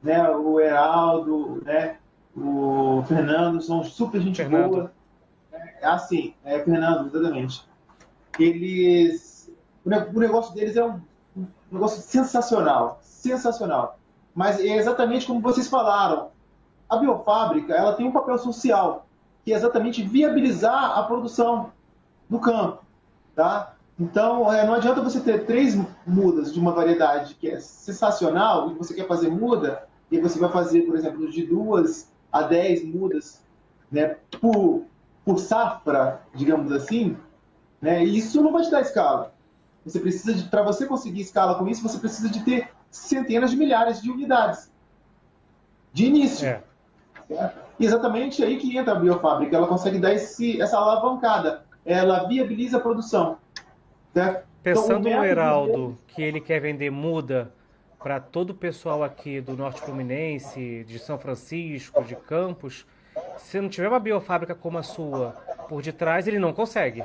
[0.03, 0.29] Né?
[0.31, 1.97] O Heraldo, né?
[2.37, 4.71] o Fernando, são super gente Fernando.
[4.71, 4.93] boa.
[5.53, 7.65] É assim, é Fernando, exatamente.
[8.39, 9.51] Eles.
[9.85, 11.01] O negócio deles é um
[11.71, 12.99] negócio sensacional.
[13.03, 14.00] Sensacional
[14.35, 16.29] mas é exatamente como vocês falaram.
[16.88, 19.07] A biofábrica ela tem um papel social,
[19.45, 21.73] que é exatamente viabilizar a produção
[22.29, 22.85] no campo.
[23.35, 23.75] Tá?
[23.99, 28.75] Então, é, não adianta você ter três mudas de uma variedade que é sensacional e
[28.75, 33.43] você quer fazer muda, e você vai fazer, por exemplo, de duas a dez mudas
[33.90, 34.85] né, por,
[35.25, 37.16] por safra, digamos assim,
[37.81, 39.35] né, e isso não vai te dar escala.
[39.85, 43.57] Você precisa de, para você conseguir escala com isso, você precisa de ter centenas de
[43.57, 44.70] milhares de unidades
[45.92, 46.48] de início.
[46.48, 46.62] É.
[47.79, 49.57] Exatamente aí que entra a biofábrica.
[49.57, 51.64] Ela consegue dar esse, essa alavancada.
[51.85, 53.38] Ela viabiliza a produção.
[54.12, 54.46] Certo?
[54.62, 57.53] Pensando então, no Heraldo, que ele quer vender muda
[57.98, 62.87] para todo o pessoal aqui do Norte Fluminense, de São Francisco, de Campos,
[63.37, 65.35] se não tiver uma biofábrica como a sua
[65.68, 67.05] por detrás, ele não consegue.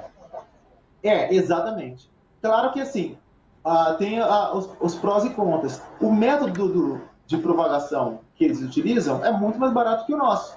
[1.04, 2.10] É, exatamente.
[2.42, 3.18] Claro que assim,
[3.66, 5.82] ah, tem ah, os, os, prós e contras.
[6.00, 10.56] O método do, de propagação que eles utilizam é muito mais barato que o nosso,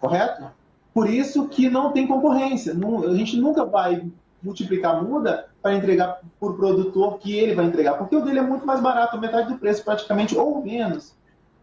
[0.00, 0.44] correto?
[0.92, 2.74] Por isso que não tem concorrência.
[2.74, 4.10] Não, a gente nunca vai
[4.42, 8.66] multiplicar muda para entregar por produtor que ele vai entregar, porque o dele é muito
[8.66, 11.14] mais barato, metade do preço praticamente ou menos,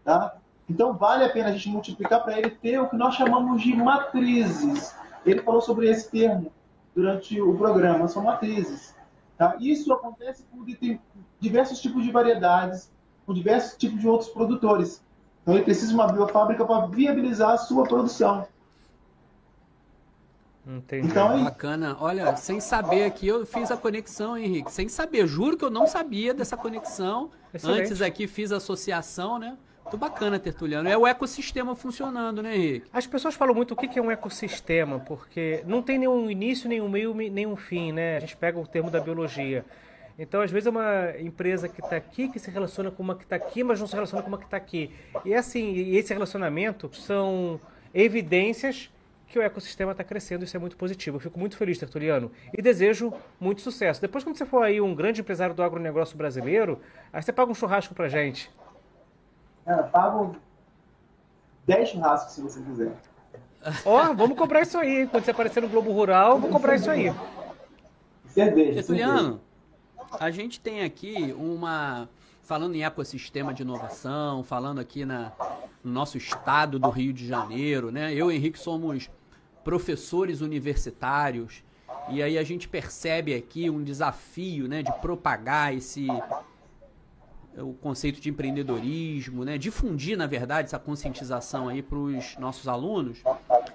[0.02, 0.36] tá?
[0.68, 3.74] Então vale a pena a gente multiplicar para ele ter o que nós chamamos de
[3.76, 4.94] matrizes.
[5.26, 6.50] Ele falou sobre esse termo
[6.94, 8.93] durante o programa, são matrizes.
[9.36, 9.56] Tá?
[9.60, 10.64] Isso acontece com
[11.40, 12.90] diversos tipos de variedades,
[13.26, 15.02] com diversos tipos de outros produtores.
[15.42, 18.46] Então ele precisa de uma biofábrica para viabilizar a sua produção.
[20.66, 21.08] Entendi.
[21.08, 21.96] Então, é Bacana.
[22.00, 24.72] Olha, sem saber aqui, eu fiz a conexão, Henrique.
[24.72, 27.30] Sem saber, juro que eu não sabia dessa conexão.
[27.52, 27.80] Excelente.
[27.82, 29.58] Antes aqui fiz a associação, né?
[29.84, 30.88] Muito bacana, Tertuliano.
[30.88, 32.86] É o ecossistema funcionando, né, Henrique?
[32.92, 36.88] As pessoas falam muito o que é um ecossistema, porque não tem nenhum início, nenhum
[36.88, 38.16] meio, nenhum fim, né?
[38.16, 39.64] A gente pega o termo da biologia.
[40.18, 43.24] Então, às vezes, é uma empresa que está aqui que se relaciona com uma que
[43.24, 44.90] está aqui, mas não se relaciona com uma que está aqui.
[45.24, 47.60] E assim, esse relacionamento são
[47.92, 48.90] evidências
[49.28, 51.16] que o ecossistema está crescendo, isso é muito positivo.
[51.16, 54.00] Eu fico muito feliz, Tertuliano, e desejo muito sucesso.
[54.00, 56.80] Depois, quando você for aí um grande empresário do agronegócio brasileiro,
[57.12, 58.48] aí você paga um churrasco pra gente.
[59.64, 60.36] Cara, pago
[61.66, 62.92] 10 churrascos se você quiser.
[63.84, 65.06] Ó, oh, vamos comprar isso aí.
[65.06, 67.14] Quando você aparecer no Globo Rural, vou comprar isso aí.
[68.28, 68.82] Cerveja.
[68.82, 69.40] Juliano,
[70.20, 72.08] a gente tem aqui uma.
[72.42, 75.32] Falando em ecossistema de inovação, falando aqui na,
[75.82, 78.12] no nosso estado do Rio de Janeiro, né?
[78.12, 79.10] Eu e Henrique somos
[79.64, 81.64] professores universitários
[82.08, 86.06] e aí a gente percebe aqui um desafio, né, de propagar esse
[87.58, 89.56] o conceito de empreendedorismo, né?
[89.56, 93.22] difundir, na verdade, essa conscientização aí para os nossos alunos,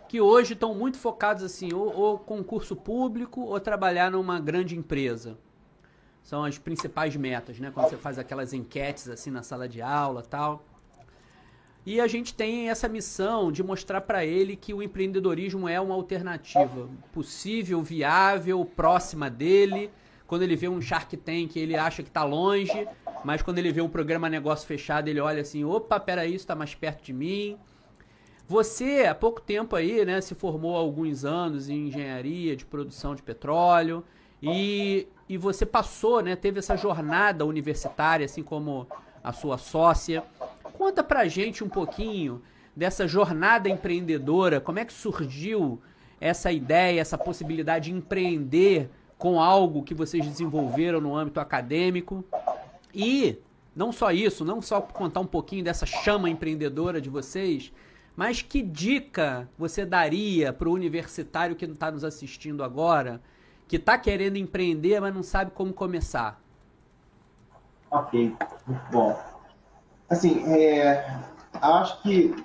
[0.07, 5.37] que hoje estão muito focados assim, ou, ou, concurso público ou trabalhar numa grande empresa.
[6.21, 7.71] São as principais metas, né?
[7.73, 10.63] Quando você faz aquelas enquetes assim na sala de aula tal.
[11.85, 15.95] E a gente tem essa missão de mostrar para ele que o empreendedorismo é uma
[15.95, 19.89] alternativa possível, viável, próxima dele.
[20.27, 22.87] Quando ele vê um Shark Tank, ele acha que está longe,
[23.23, 26.55] mas quando ele vê um programa negócio fechado, ele olha assim: opa, peraí, isso está
[26.55, 27.57] mais perto de mim.
[28.47, 33.13] Você, há pouco tempo aí, né, se formou há alguns anos em engenharia de produção
[33.13, 34.03] de petróleo
[34.41, 38.87] e, e você passou, né, teve essa jornada universitária, assim como
[39.23, 40.23] a sua sócia.
[40.63, 42.41] Conta pra gente um pouquinho
[42.75, 45.79] dessa jornada empreendedora, como é que surgiu
[46.19, 52.23] essa ideia, essa possibilidade de empreender com algo que vocês desenvolveram no âmbito acadêmico.
[52.93, 53.37] E
[53.75, 57.71] não só isso, não só contar um pouquinho dessa chama empreendedora de vocês,
[58.15, 63.21] mas que dica você daria para o universitário que está nos assistindo agora,
[63.67, 66.41] que está querendo empreender, mas não sabe como começar?
[67.91, 68.35] Ok,
[68.67, 69.17] muito bom.
[70.09, 71.21] Assim, é,
[71.53, 72.35] acho que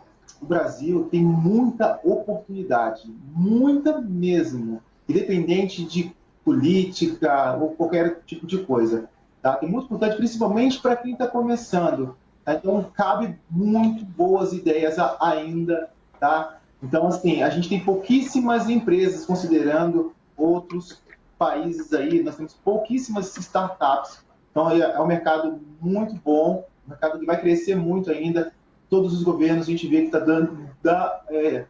[0.40, 9.08] o Brasil tem muita oportunidade, muita mesmo, independente de política ou qualquer tipo de coisa.
[9.44, 9.58] Tá?
[9.60, 12.16] É muito importante, principalmente para quem está começando.
[12.42, 12.54] Tá?
[12.54, 15.90] Então, cabe muito boas ideias ainda.
[16.18, 16.56] Tá?
[16.82, 21.02] Então, assim, a gente tem pouquíssimas empresas, considerando outros
[21.38, 24.24] países aí, nós temos pouquíssimas startups.
[24.50, 28.50] Então, é, é um mercado muito bom, um mercado que vai crescer muito ainda.
[28.88, 31.66] Todos os governos, a gente vê que está dando dá, é,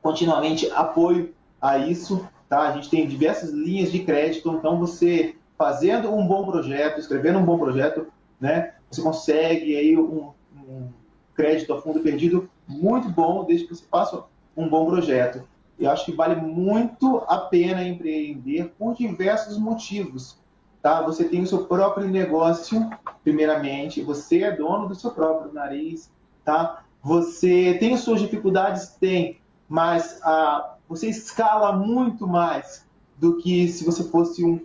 [0.00, 2.24] continuamente apoio a isso.
[2.48, 2.60] Tá?
[2.60, 7.44] A gente tem diversas linhas de crédito, então você fazendo um bom projeto, escrevendo um
[7.44, 8.08] bom projeto,
[8.40, 10.88] né, você consegue aí um, um
[11.36, 14.24] crédito a fundo perdido muito bom desde que você faça
[14.56, 15.44] um bom projeto.
[15.78, 20.36] Eu acho que vale muito a pena empreender por diversos motivos.
[20.82, 21.00] Tá?
[21.02, 22.90] Você tem o seu próprio negócio,
[23.22, 26.10] primeiramente, você é dono do seu próprio nariz,
[26.44, 26.82] tá?
[27.04, 32.84] Você tem suas dificuldades, tem, mas ah, você escala muito mais
[33.16, 34.60] do que se você fosse um,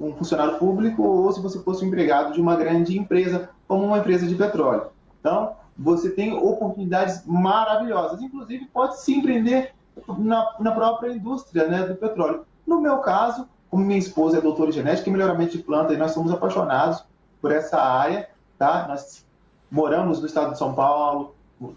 [0.00, 3.98] um funcionário público ou se você fosse um empregado de uma grande empresa, como uma
[3.98, 4.86] empresa de petróleo.
[5.20, 8.20] Então, você tem oportunidades maravilhosas.
[8.22, 9.74] Inclusive, pode se empreender
[10.18, 12.44] na, na própria indústria né, do petróleo.
[12.66, 15.96] No meu caso, como minha esposa é doutora em genética e melhoramento de planta, e
[15.96, 17.04] nós somos apaixonados
[17.40, 18.86] por essa área, tá?
[18.88, 19.24] Nós
[19.70, 21.34] moramos no estado de São Paulo,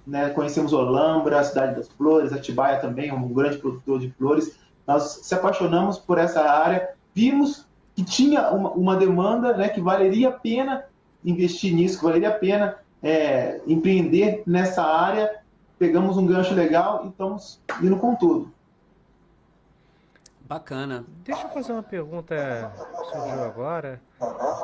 [0.07, 4.57] né, conhecemos Olambra, a cidade das flores, Atibaia também, um grande produtor de flores.
[4.87, 10.29] Nós se apaixonamos por essa área, vimos que tinha uma, uma demanda, né, que valeria
[10.29, 10.85] a pena
[11.23, 15.41] investir nisso, que valeria a pena é, empreender nessa área.
[15.77, 18.51] Pegamos um gancho legal e estamos indo com tudo.
[20.41, 21.05] Bacana.
[21.23, 22.35] Deixa eu fazer uma pergunta
[22.75, 24.01] que surgiu agora.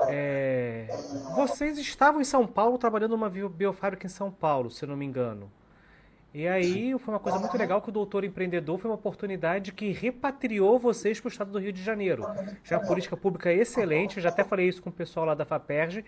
[0.08, 0.88] É,
[1.36, 5.06] vocês estavam em São Paulo trabalhando numa biofábrica em São Paulo, se eu não me
[5.06, 5.50] engano.
[6.34, 9.92] E aí foi uma coisa muito legal que o Doutor Empreendedor foi uma oportunidade que
[9.92, 12.24] repatriou vocês para o estado do Rio de Janeiro.
[12.64, 15.34] Já a política pública é excelente, eu já até falei isso com o pessoal lá
[15.34, 16.06] da FAPERJ,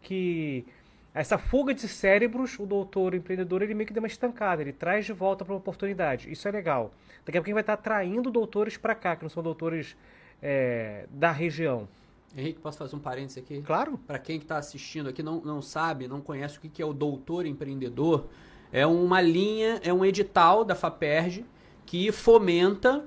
[0.00, 0.64] que
[1.12, 5.06] essa fuga de cérebros, o doutor empreendedor, ele meio que deu uma estancada, ele traz
[5.06, 6.30] de volta para uma oportunidade.
[6.30, 6.92] Isso é legal.
[7.24, 9.96] Daqui a pouco vai estar atraindo doutores para cá, que não são doutores
[10.42, 11.88] é, da região.
[12.36, 13.62] Henrique, posso fazer um parênteses aqui?
[13.62, 13.96] Claro.
[13.96, 17.46] Para quem está assistindo aqui não, não sabe, não conhece o que é o doutor
[17.46, 18.26] empreendedor,
[18.74, 21.46] é uma linha, é um edital da FAPERJ
[21.86, 23.04] que fomenta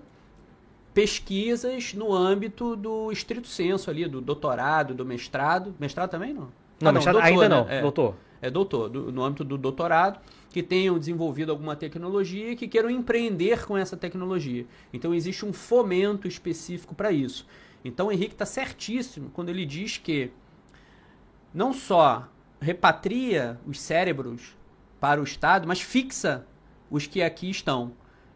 [0.93, 5.75] pesquisas no âmbito do estrito senso ali, do doutorado, do mestrado.
[5.77, 6.47] Mestrado também não?
[6.80, 7.49] Não, ah, não doutor, ainda né?
[7.49, 8.15] não, é, doutor.
[8.41, 12.89] É doutor, do, no âmbito do doutorado, que tenham desenvolvido alguma tecnologia e que queiram
[12.89, 14.65] empreender com essa tecnologia.
[14.93, 17.45] Então existe um fomento específico para isso.
[17.84, 20.32] Então o Henrique está certíssimo quando ele diz que
[21.53, 22.25] não só
[22.62, 24.56] repatria os cérebros
[24.99, 26.45] para o Estado, mas fixa
[26.89, 27.91] os que aqui estão.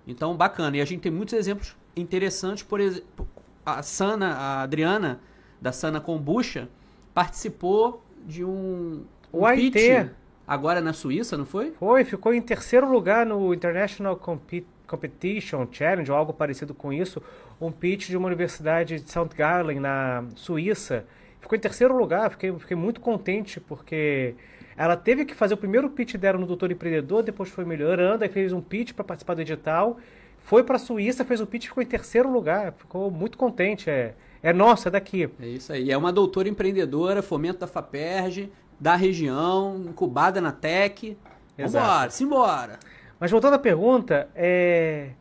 [0.07, 0.77] Então, bacana.
[0.77, 3.27] E a gente tem muitos exemplos interessantes, por exemplo,
[3.65, 5.19] a Sana, a Adriana,
[5.59, 6.67] da Sana Kombucha,
[7.13, 10.09] participou de um, um o pitch
[10.47, 11.71] agora na Suíça, não foi?
[11.71, 17.23] Foi, ficou em terceiro lugar no International Compet Competition Challenge ou algo parecido com isso,
[17.61, 19.29] um pitch de uma universidade de St.
[19.37, 21.05] Gallen na Suíça.
[21.39, 24.35] Ficou em terceiro lugar, fiquei, fiquei muito contente porque
[24.75, 28.29] ela teve que fazer o primeiro pitch dela no Doutor Empreendedor, depois foi melhorando, aí
[28.29, 29.97] fez um pitch para participar do edital,
[30.39, 33.89] foi para a Suíça, fez o pitch, ficou em terceiro lugar, ficou muito contente.
[33.89, 35.29] É, é nossa, é daqui.
[35.39, 35.91] É isso aí.
[35.91, 41.17] É uma doutora empreendedora, fomento da FAPERJ, da região, incubada na Tech.
[41.57, 41.85] Exato.
[41.85, 42.79] Vambora, simbora.
[43.19, 45.11] Mas voltando à pergunta, é...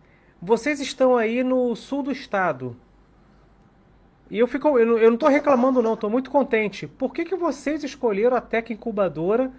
[0.40, 2.74] vocês estão aí no sul do estado.
[4.30, 6.86] E eu fico, eu não estou reclamando não, estou muito contente.
[6.86, 9.50] Por que, que vocês escolheram a Tech Incubadora,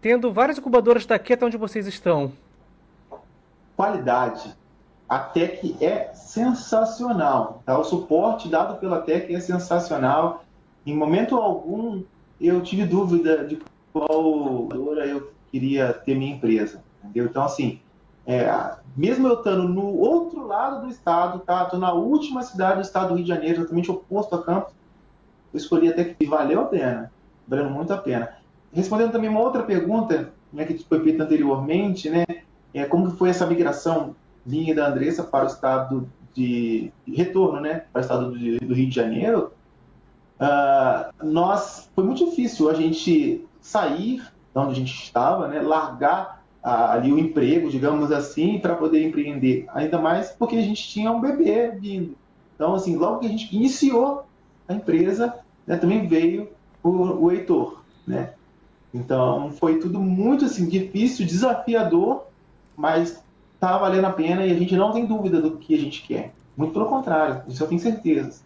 [0.00, 2.32] tendo várias incubadoras daqui até onde vocês estão?
[3.76, 4.54] Qualidade
[5.10, 7.64] a Tech é sensacional.
[7.66, 7.76] Tá?
[7.76, 10.44] O suporte dado pela Tech é sensacional.
[10.86, 12.04] Em momento algum
[12.40, 13.60] eu tive dúvida de
[13.92, 14.68] qual
[15.04, 16.80] eu queria ter minha empresa.
[17.02, 17.24] Entendeu?
[17.24, 17.80] Então, assim,
[18.26, 21.68] é, mesmo eu estando no outro lado do estado, tá?
[21.78, 24.72] Na última cidade do estado do Rio de Janeiro, exatamente oposto a Campos,
[25.52, 27.10] eu escolhi até que valeu a pena,
[27.46, 28.36] valeu muito a pena.
[28.72, 32.24] Respondendo também uma outra pergunta né, que foi feita anteriormente, né?
[32.72, 34.14] É, como que foi essa migração
[34.44, 38.88] vinha da Andressa para o estado de, retorno, né, para o estado do, do Rio
[38.88, 39.52] de Janeiro,
[40.40, 46.39] uh, nós foi muito difícil a gente sair de onde a gente estava, né, largar
[46.64, 49.66] uh, ali o emprego, digamos assim, para poder empreender.
[49.74, 52.16] Ainda mais porque a gente tinha um bebê vindo.
[52.54, 54.24] Então, assim, logo que a gente iniciou
[54.68, 55.34] a empresa,
[55.66, 56.48] né, também veio
[56.82, 58.34] o, o Heitor, né?
[58.92, 62.24] Então, foi tudo muito assim difícil, desafiador,
[62.76, 63.22] mas
[63.54, 66.32] está valendo a pena e a gente não tem dúvida do que a gente quer.
[66.56, 68.42] Muito pelo contrário, isso eu tenho certeza.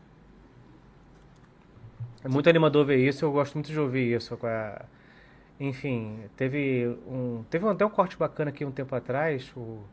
[2.22, 4.38] É muito animador ver isso, eu gosto muito de ouvir isso.
[5.58, 9.84] Enfim, teve um teve até um corte bacana aqui um tempo atrás, o,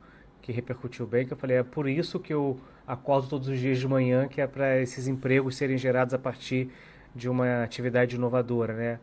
[0.41, 3.78] que repercutiu bem, que eu falei, é por isso que eu acordo todos os dias
[3.78, 6.70] de manhã, que é para esses empregos serem gerados a partir
[7.16, 8.99] de uma atividade inovadora, né?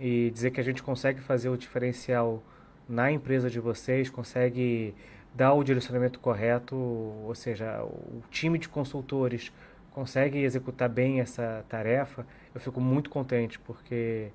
[0.00, 2.42] E dizer que a gente consegue fazer o diferencial
[2.88, 4.94] na empresa de vocês, consegue
[5.34, 9.52] dar o direcionamento correto, ou seja, o time de consultores
[9.92, 14.30] consegue executar bem essa tarefa, eu fico muito contente, porque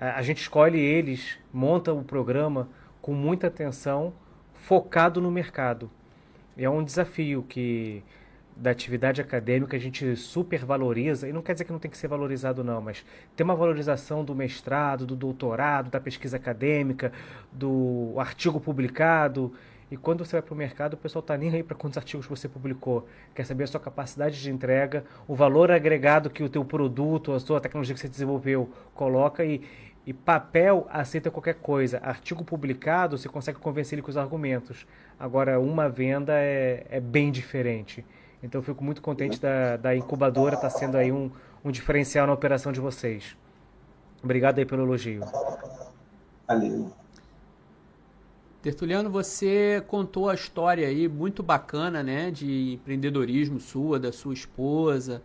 [0.00, 2.68] a, gente escolhe eles, monta o programa
[3.02, 4.14] com muita atenção,
[4.54, 5.90] focado no mercado.
[6.56, 8.02] E é um desafio que
[8.56, 12.08] da atividade acadêmica a gente supervaloriza, e não quer dizer que não tem que ser
[12.08, 13.04] valorizado não, mas
[13.36, 17.12] tem uma valorização do mestrado, do doutorado, da pesquisa acadêmica,
[17.52, 19.52] do artigo publicado,
[19.90, 22.24] e quando você vai para o mercado, o pessoal está nem aí para quantos artigos
[22.24, 23.08] você publicou.
[23.34, 27.40] Quer saber a sua capacidade de entrega, o valor agregado que o teu produto, a
[27.40, 29.60] sua tecnologia que você desenvolveu coloca e,
[30.10, 32.00] e papel aceita qualquer coisa.
[32.02, 34.84] Artigo publicado, você consegue convencer ele com os argumentos.
[35.16, 38.04] Agora, uma venda é, é bem diferente.
[38.42, 41.30] Então, eu fico muito contente da, da incubadora estar tá sendo aí um,
[41.64, 43.36] um diferencial na operação de vocês.
[44.20, 45.20] Obrigado aí pelo elogio.
[46.48, 46.90] Valeu.
[48.60, 55.22] Tertuliano, você contou a história aí muito bacana, né, de empreendedorismo sua, da sua esposa.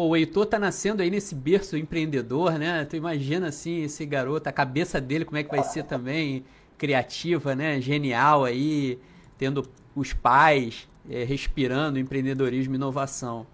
[0.00, 2.86] Pô, o Heitor tá nascendo aí nesse berço empreendedor, né?
[2.86, 6.42] Tu imagina assim, esse garoto, a cabeça dele como é que vai ser também
[6.78, 7.78] criativa, né?
[7.82, 8.98] Genial aí,
[9.36, 9.62] tendo
[9.94, 13.46] os pais é, respirando empreendedorismo e inovação.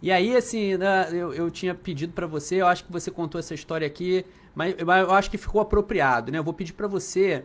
[0.00, 3.38] E aí, assim, né, eu, eu tinha pedido para você, eu acho que você contou
[3.38, 4.24] essa história aqui,
[4.54, 6.38] mas eu acho que ficou apropriado, né?
[6.38, 7.44] Eu vou pedir para você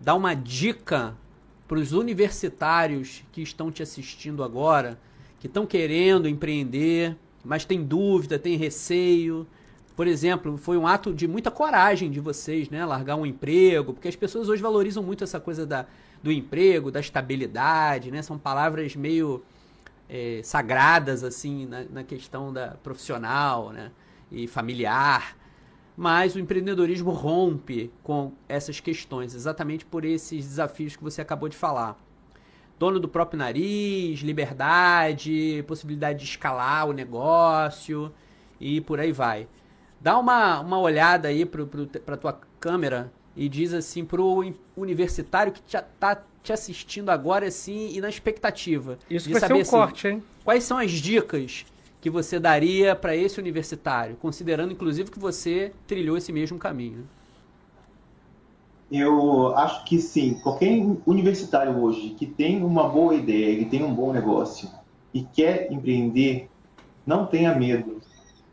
[0.00, 1.16] dar uma dica
[1.66, 4.96] para os universitários que estão te assistindo agora,
[5.40, 7.16] que estão querendo empreender,
[7.46, 9.46] mas tem dúvida, tem receio.
[9.94, 12.84] Por exemplo, foi um ato de muita coragem de vocês, né?
[12.84, 15.86] Largar um emprego, porque as pessoas hoje valorizam muito essa coisa da,
[16.22, 18.20] do emprego, da estabilidade, né?
[18.22, 19.42] São palavras meio
[20.08, 23.90] é, sagradas, assim, na, na questão da profissional, né?
[24.30, 25.36] E familiar
[25.96, 31.56] mas o empreendedorismo rompe com essas questões, exatamente por esses desafios que você acabou de
[31.56, 31.96] falar.
[32.78, 38.12] Dono do próprio nariz, liberdade, possibilidade de escalar o negócio
[38.60, 39.48] e por aí vai.
[40.00, 45.52] Dá uma, uma olhada aí para a tua câmera e diz assim para o universitário
[45.52, 48.98] que está te assistindo agora assim e na expectativa.
[49.10, 50.22] Isso vai ser um assim, corte, hein?
[50.44, 51.66] Quais são as dicas
[52.00, 57.08] que você daria para esse universitário, considerando inclusive que você trilhou esse mesmo caminho?
[58.90, 60.34] Eu acho que sim.
[60.34, 64.68] Qualquer universitário hoje que tem uma boa ideia, que tem um bom negócio
[65.12, 66.48] e quer empreender,
[67.04, 68.00] não tenha medo.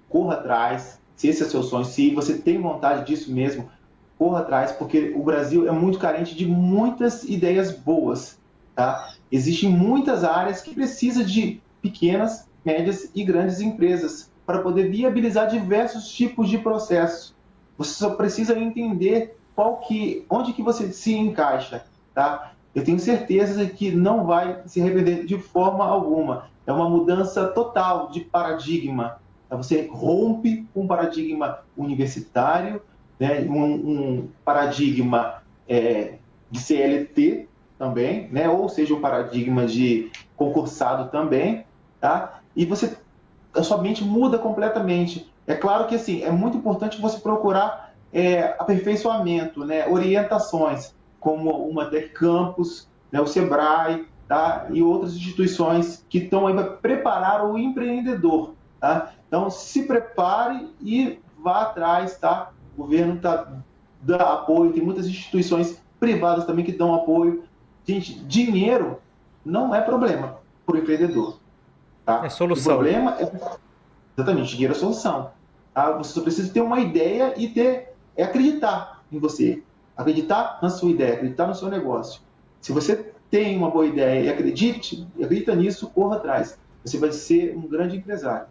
[0.09, 0.99] Corra atrás.
[1.15, 3.69] Se esse é seu sonho, se você tem vontade disso mesmo,
[4.17, 8.39] corra atrás, porque o Brasil é muito carente de muitas ideias boas.
[8.75, 9.13] Tá?
[9.31, 16.09] Existem muitas áreas que precisam de pequenas médias e grandes empresas para poder viabilizar diversos
[16.09, 17.35] tipos de processos.
[17.77, 22.53] Você só precisa entender qual que, onde que você se encaixa, tá?
[22.73, 26.49] Eu tenho certeza que não vai se arrepender de forma alguma.
[26.65, 29.19] É uma mudança total de paradigma.
[29.47, 29.55] Tá?
[29.55, 32.81] Você rompe um paradigma universitário,
[33.19, 33.41] né?
[33.41, 36.15] um, um paradigma é,
[36.49, 37.47] de CLT
[37.77, 38.49] também, né?
[38.49, 41.65] ou seja, um paradigma de concursado também,
[41.99, 42.41] tá?
[42.55, 42.97] e você
[43.53, 45.31] a sua mente muda completamente.
[45.45, 51.85] É claro que assim é muito importante você procurar é, aperfeiçoamento, né, orientações como uma
[51.85, 57.57] Tech Campus, né, o Sebrae, tá, e outras instituições que estão aí para preparar o
[57.57, 59.11] empreendedor, tá?
[59.27, 62.51] Então se prepare e vá atrás, tá?
[62.77, 63.47] O governo tá
[64.03, 67.43] dá apoio, tem muitas instituições privadas também que dão apoio.
[67.85, 68.99] Gente, dinheiro
[69.45, 71.39] não é problema para o empreendedor.
[72.05, 72.25] Tá?
[72.25, 72.73] É solução.
[72.73, 73.31] O problema é.
[74.17, 75.31] Exatamente, dinheiro é solução.
[75.73, 75.91] Tá?
[75.93, 77.92] Você só precisa ter uma ideia e ter.
[78.15, 79.61] É acreditar em você.
[79.95, 82.21] Acreditar na sua ideia, acreditar no seu negócio.
[82.61, 86.57] Se você tem uma boa ideia e acredite, acredita nisso, corra atrás.
[86.83, 88.47] Você vai ser um grande empresário.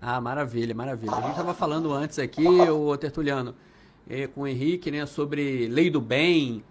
[0.00, 1.12] Ah, maravilha, maravilha.
[1.12, 3.54] A gente estava falando antes aqui, o Tertuliano,
[4.08, 6.62] é, com o Henrique, né, sobre lei do bem,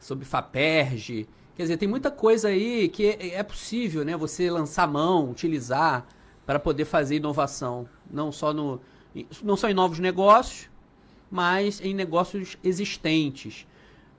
[0.00, 1.28] sobre FAPERJ.
[1.54, 6.06] Quer dizer, tem muita coisa aí que é, é possível, né, você lançar mão, utilizar
[6.44, 8.80] para poder fazer inovação, não só no
[9.42, 10.68] não só em novos negócios,
[11.30, 13.66] mas em negócios existentes.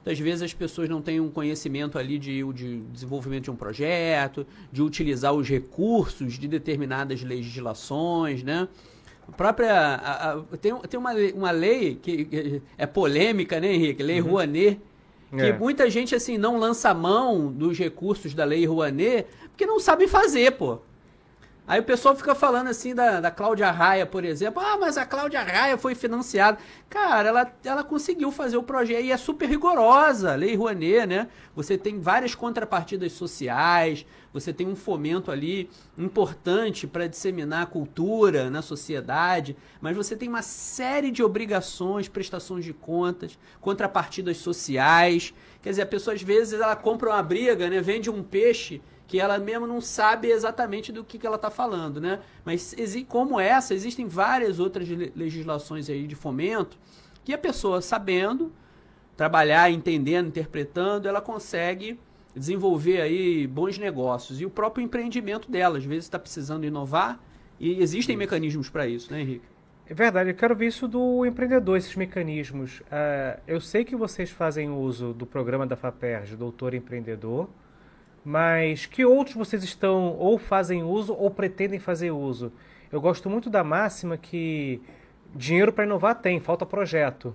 [0.04, 4.48] Muitas vezes as pessoas não têm um conhecimento ali de, de desenvolvimento de um projeto,
[4.72, 8.68] de utilizar os recursos de determinadas legislações, né?
[9.28, 9.72] A própria.
[9.72, 14.02] A, a, tem tem uma, uma lei que, que, é polêmica, né, Henrique?
[14.02, 14.30] Lei uhum.
[14.30, 14.82] Rouanet,
[15.30, 15.58] que é.
[15.58, 20.52] muita gente assim não lança mão dos recursos da Lei Rouanet porque não sabe fazer,
[20.54, 20.80] pô.
[21.68, 24.62] Aí o pessoal fica falando assim da, da Cláudia Raia, por exemplo.
[24.62, 26.58] Ah, mas a Cláudia Raia foi financiada.
[26.90, 31.28] Cara, ela, ela conseguiu fazer o projeto e é super rigorosa, Lei Rouanet, né?
[31.56, 38.50] Você tem várias contrapartidas sociais, você tem um fomento ali importante para disseminar a cultura
[38.50, 45.34] na sociedade, mas você tem uma série de obrigações, prestações de contas, contrapartidas sociais.
[45.62, 47.80] Quer dizer, a pessoa às vezes ela compra uma briga, né?
[47.82, 48.82] Vende um peixe
[49.12, 52.22] que ela mesmo não sabe exatamente do que, que ela está falando, né?
[52.46, 52.74] Mas
[53.10, 56.78] como essa, existem várias outras legislações aí de fomento
[57.22, 58.54] que a pessoa sabendo
[59.18, 62.00] trabalhar, entendendo, interpretando, ela consegue
[62.34, 67.20] desenvolver aí bons negócios e o próprio empreendimento dela, às vezes está precisando inovar
[67.60, 69.46] e existem mecanismos para isso, né, Henrique?
[69.88, 72.80] É verdade, eu quero ver isso do empreendedor, esses mecanismos.
[72.80, 77.50] Uh, eu sei que vocês fazem uso do programa da FAPERJ, Doutor Empreendedor,
[78.24, 82.52] mas que outros vocês estão ou fazem uso ou pretendem fazer uso?
[82.92, 84.82] Eu gosto muito da máxima que
[85.34, 87.34] dinheiro para inovar tem, falta projeto.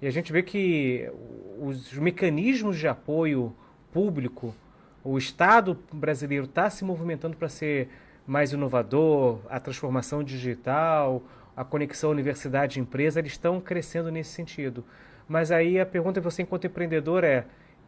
[0.00, 1.10] E a gente vê que
[1.58, 3.54] os mecanismos de apoio
[3.92, 4.54] público,
[5.02, 7.88] o Estado brasileiro está se movimentando para ser
[8.26, 11.22] mais inovador, a transformação digital,
[11.56, 14.84] a conexão universidade-empresa, eles estão crescendo nesse sentido.
[15.28, 17.46] Mas aí a pergunta de você, enquanto empreendedor, é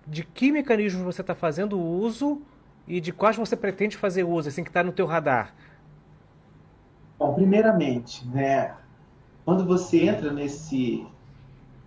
[0.08, 2.40] de que mecanismos você está fazendo uso
[2.86, 5.54] e de quais você pretende fazer uso, assim que está no teu radar?
[7.18, 8.74] Bom, primeiramente, né,
[9.44, 11.06] quando você entra nesse,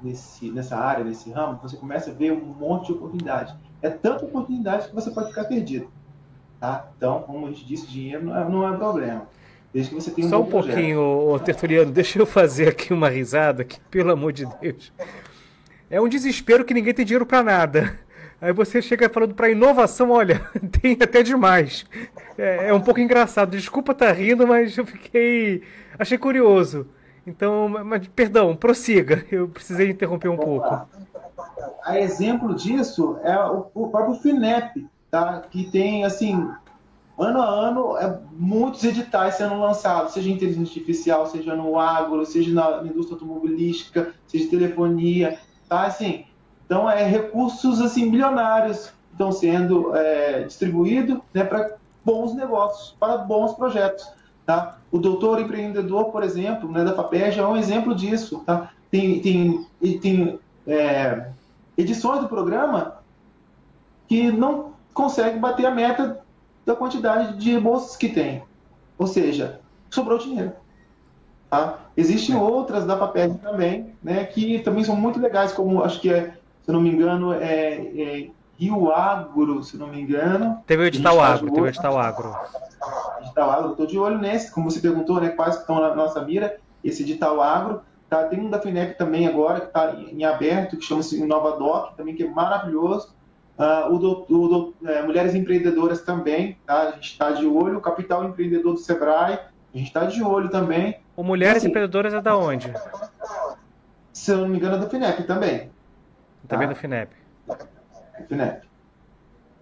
[0.01, 3.55] nesse, nessa área, nesse ramo, você começa a ver um monte de oportunidade.
[3.81, 5.89] É tanta oportunidade que você pode ficar perdido.
[6.59, 6.91] Tá?
[6.95, 9.27] Então, como a gente disse, dinheiro não é, não é problema.
[9.73, 13.09] Desde que você tenha um Só um pouquinho, ô, Tertuliano, deixa eu fazer aqui uma
[13.09, 14.93] risada, que pelo amor de Deus.
[15.89, 17.99] É um desespero que ninguém tem dinheiro para nada.
[18.41, 20.41] Aí você chega falando para inovação, olha,
[20.81, 21.85] tem até demais.
[22.35, 23.51] É, é, um pouco engraçado.
[23.51, 25.61] Desculpa estar tá rindo, mas eu fiquei.
[25.99, 26.87] Achei curioso.
[27.25, 29.23] Então, mas perdão, prossiga.
[29.31, 30.87] Eu precisei interromper um pouco.
[31.83, 35.43] A exemplo disso é o, o próprio FINEP, tá?
[35.51, 36.49] que tem, assim,
[37.19, 42.25] ano a ano, é, muitos editais sendo lançados, seja em inteligência artificial, seja no agro,
[42.25, 45.37] seja na indústria automobilística, seja telefonia,
[45.69, 45.83] tá?
[45.85, 46.25] Assim,
[46.71, 53.51] então, é recursos assim milionários estão sendo é, distribuídos né, para bons negócios, para bons
[53.55, 54.09] projetos.
[54.45, 54.77] Tá?
[54.89, 58.41] O doutor empreendedor, por exemplo, né, da FAPERJ é um exemplo disso.
[58.45, 58.71] Tá?
[58.89, 59.67] Tem, tem,
[59.99, 61.27] tem é,
[61.77, 62.99] edições do programa
[64.07, 66.21] que não conseguem bater a meta
[66.65, 68.43] da quantidade de bolsas que tem.
[68.97, 69.59] Ou seja,
[69.89, 70.53] sobrou dinheiro.
[71.49, 71.79] Tá?
[71.97, 72.39] Existem é.
[72.39, 76.37] outras da FAPERJ também, né, que também são muito legais, como acho que é
[76.71, 80.61] eu não me engano, é, é Rio Agro, se não me engano.
[80.65, 82.35] Teve o edital tá Agro, teve o edital Agro.
[83.21, 86.57] Edital Agro, estou de olho nesse, como você perguntou, né, quais estão na nossa mira,
[86.83, 87.81] esse edital Agro.
[88.09, 92.13] Tá, tem um da FINEP também agora, que está em aberto, que chama-se Doc, também,
[92.13, 93.15] que é maravilhoso.
[93.57, 96.81] Uh, o, do, o do, é, Mulheres Empreendedoras também, tá?
[96.81, 97.77] a gente está de olho.
[97.77, 99.39] O Capital Empreendedor do Sebrae,
[99.73, 100.99] a gente está de olho também.
[101.15, 102.73] O Mulheres assim, Empreendedoras é da onde?
[104.11, 105.69] Se eu não me engano, é da FINEP também.
[106.47, 106.73] Também tá?
[106.73, 107.11] do FINEP.
[108.27, 108.67] FINEP.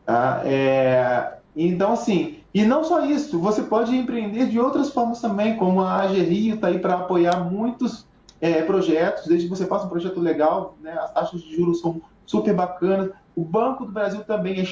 [0.06, 0.42] Tá?
[0.46, 5.82] É, então, assim, e não só isso, você pode empreender de outras formas também, como
[5.82, 8.08] a AGRIO está aí para apoiar muitos
[8.42, 12.02] é, projetos, desde que você faça um projeto legal, né, as taxas de juros são
[12.26, 13.12] super bacanas.
[13.36, 14.64] O Banco do Brasil também, a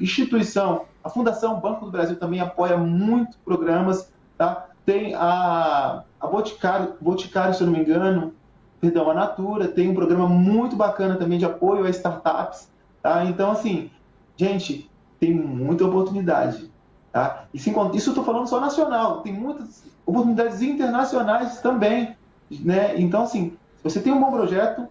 [0.00, 4.68] instituição, a Fundação Banco do Brasil também apoia muito programas, tá?
[4.84, 8.32] Tem a, a Boticário, Boticário, se eu não me engano,
[8.80, 12.68] perdão, a Natura tem um programa muito bacana também de apoio a startups,
[13.02, 13.24] tá?
[13.24, 13.90] Então, assim,
[14.36, 16.70] gente, tem muita oportunidade,
[17.12, 17.46] tá?
[17.52, 22.16] E sem, isso eu estou falando só nacional, tem muitas oportunidades internacionais também,
[22.50, 22.98] né?
[22.98, 24.86] Então, assim, se você tem um bom projeto,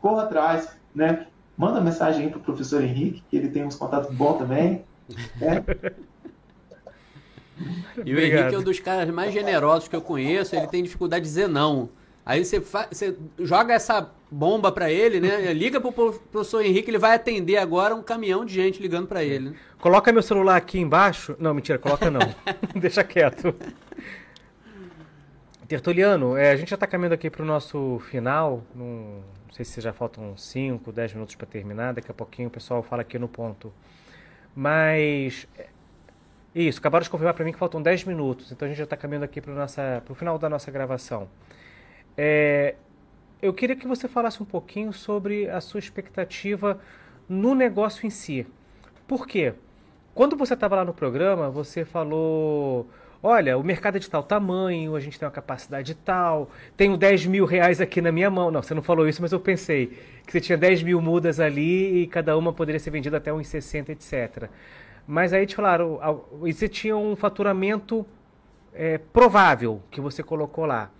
[0.00, 1.26] corra atrás, né?
[1.56, 4.84] Manda mensagem aí pro professor Henrique, que ele tem uns contatos bons também,
[5.38, 5.62] né?
[8.04, 11.22] E o Henrique é um dos caras mais generosos que eu conheço, ele tem dificuldade
[11.22, 11.88] de dizer não.
[12.24, 15.50] Aí você, você joga essa bomba para ele, né?
[15.54, 19.50] Liga pro professor Henrique, ele vai atender agora um caminhão de gente ligando para ele.
[19.50, 19.56] Né?
[19.80, 21.36] Coloca meu celular aqui embaixo.
[21.38, 22.20] Não, mentira, coloca não.
[22.76, 23.54] Deixa quieto.
[25.66, 28.62] Tertuliano, é, a gente já está caminhando aqui para o nosso final.
[28.74, 31.92] Num, não sei se já faltam 5, 10 minutos para terminar.
[31.92, 33.72] Daqui a pouquinho o pessoal fala aqui no ponto.
[34.54, 35.48] Mas.
[35.58, 35.66] É,
[36.54, 38.52] isso, acabaram de confirmar para mim que faltam 10 minutos.
[38.52, 41.28] Então a gente já está caminhando aqui para o final da nossa gravação.
[42.16, 42.74] É,
[43.40, 46.78] eu queria que você falasse um pouquinho sobre a sua expectativa
[47.28, 48.46] no negócio em si.
[49.06, 49.54] Por quê?
[50.14, 52.86] Quando você estava lá no programa, você falou
[53.22, 57.26] olha, o mercado é de tal tamanho, a gente tem uma capacidade tal, tenho 10
[57.26, 58.50] mil reais aqui na minha mão.
[58.50, 62.02] Não, você não falou isso, mas eu pensei que você tinha 10 mil mudas ali
[62.02, 64.48] e cada uma poderia ser vendida até uns 60, etc.
[65.06, 66.00] Mas aí te falaram,
[66.44, 68.04] e você tinha um faturamento
[68.74, 70.90] é, provável que você colocou lá.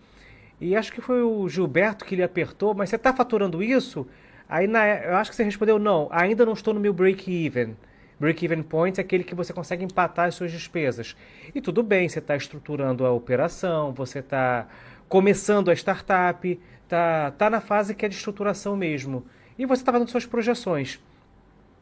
[0.62, 4.06] E acho que foi o Gilberto que lhe apertou, mas você está faturando isso?
[4.48, 7.76] Aí na, eu acho que você respondeu, não, ainda não estou no meu break-even.
[8.20, 11.16] Break-even point é aquele que você consegue empatar as suas despesas.
[11.52, 14.68] E tudo bem, você está estruturando a operação, você está
[15.08, 19.26] começando a startup, está tá na fase que é de estruturação mesmo.
[19.58, 21.00] E você está fazendo suas projeções.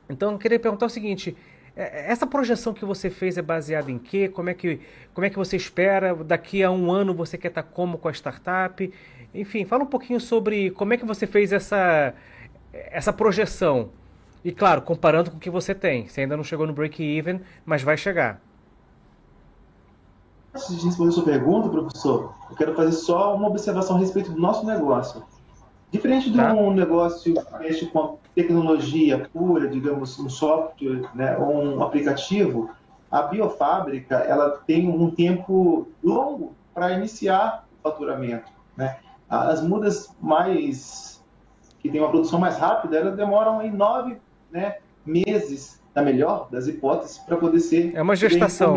[0.08, 1.36] Então, eu queria perguntar o seguinte:
[1.76, 4.28] essa projeção que você fez é baseada em quê?
[4.28, 4.80] Como é que,
[5.14, 6.14] como é que você espera?
[6.14, 8.92] Daqui a um ano você quer estar como com a startup?
[9.34, 12.14] Enfim, fala um pouquinho sobre como é que você fez essa,
[12.72, 13.90] essa projeção.
[14.44, 16.08] E claro, comparando com o que você tem.
[16.08, 18.40] Você ainda não chegou no break-even, mas vai chegar.
[20.54, 24.32] Antes de responder a sua pergunta, professor, eu quero fazer só uma observação a respeito
[24.32, 25.22] do nosso negócio.
[25.90, 26.52] Diferente de tá.
[26.52, 32.70] um negócio que mexe com tecnologia pura, digamos, um software né, ou um aplicativo,
[33.10, 38.50] a biofábrica ela tem um tempo longo para iniciar o faturamento.
[38.76, 38.98] Né?
[39.28, 41.20] As mudas mais
[41.80, 44.16] que têm uma produção mais rápida, elas demoram em nove
[44.50, 47.94] né, meses, na melhor das hipóteses, para poder ser.
[47.96, 48.76] É uma gestação.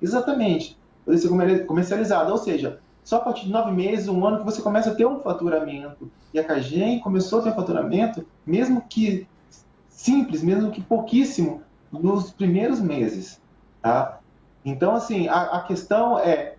[0.00, 0.78] Exatamente.
[1.04, 2.30] Poder ser comercializada.
[2.30, 5.04] Ou seja, só a partir de nove meses, um ano, que você começa a ter
[5.04, 6.10] um faturamento.
[6.32, 9.28] E a Cagem começou a ter um faturamento, mesmo que
[9.90, 13.40] simples, mesmo que pouquíssimo, nos primeiros meses.
[13.82, 14.18] Tá?
[14.64, 16.54] Então, assim, a, a questão é,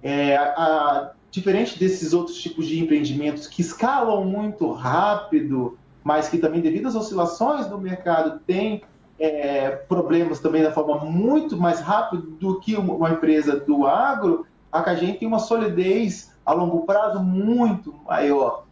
[0.00, 6.38] é a, a, diferente desses outros tipos de empreendimentos que escalam muito rápido, mas que
[6.38, 8.82] também, devido às oscilações do mercado, tem
[9.18, 14.82] é, problemas também da forma muito mais rápida do que uma empresa do agro, a
[14.82, 18.64] Cagem tem uma solidez a longo prazo muito maior,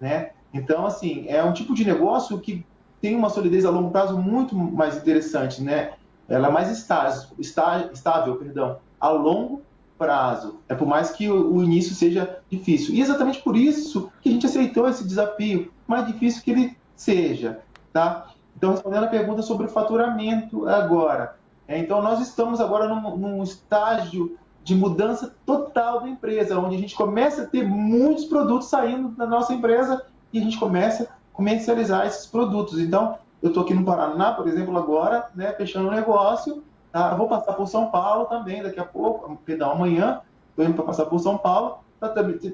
[0.00, 0.30] né?
[0.52, 2.64] Então, assim, é um tipo de negócio que
[3.00, 5.92] tem uma solidez a longo prazo muito mais interessante, né?
[6.28, 9.62] Ela é mais estável, estável perdão, a longo
[9.98, 10.60] prazo.
[10.68, 12.94] É por mais que o, o início seja difícil.
[12.94, 17.60] E exatamente por isso que a gente aceitou esse desafio, mais difícil que ele seja,
[17.92, 18.28] tá?
[18.56, 21.36] Então, respondendo a pergunta sobre o faturamento agora.
[21.68, 26.78] É, então, nós estamos agora num, num, estágio de mudança total da empresa, onde a
[26.80, 31.06] gente começa a ter muitos produtos saindo da nossa empresa e a gente começa a
[31.32, 32.80] comercializar esses produtos.
[32.80, 36.64] Então, eu estou aqui no Paraná, por exemplo, agora, né, fechando um negócio.
[36.90, 37.14] Tá?
[37.14, 40.20] vou passar por São Paulo também daqui a pouco, perdão, amanhã.
[40.50, 42.08] Estou indo para passar por São Paulo para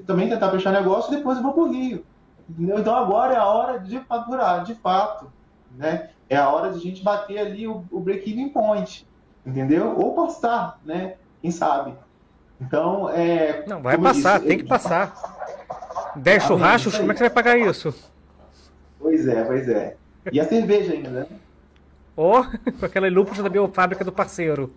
[0.05, 2.05] também tentar fechar negócio e depois eu vou para o Rio.
[2.47, 2.77] Entendeu?
[2.77, 5.31] Então agora é a hora de faturar, de fato.
[5.75, 6.11] Né?
[6.29, 9.07] É a hora de a gente bater ali o, o break-even point,
[9.43, 9.95] entendeu?
[9.97, 11.15] Ou passar, né?
[11.43, 11.93] Quem sabe?
[12.61, 13.65] Então, é.
[13.67, 15.13] Não, vai passar, disse, tem que passar.
[16.15, 17.93] 10 churrascos, como é que você vai pagar isso?
[18.97, 19.97] Pois é, pois é.
[20.31, 21.27] E a cerveja ainda, né?
[22.15, 24.73] Ou oh, com aquela lúpula da biofábrica do parceiro.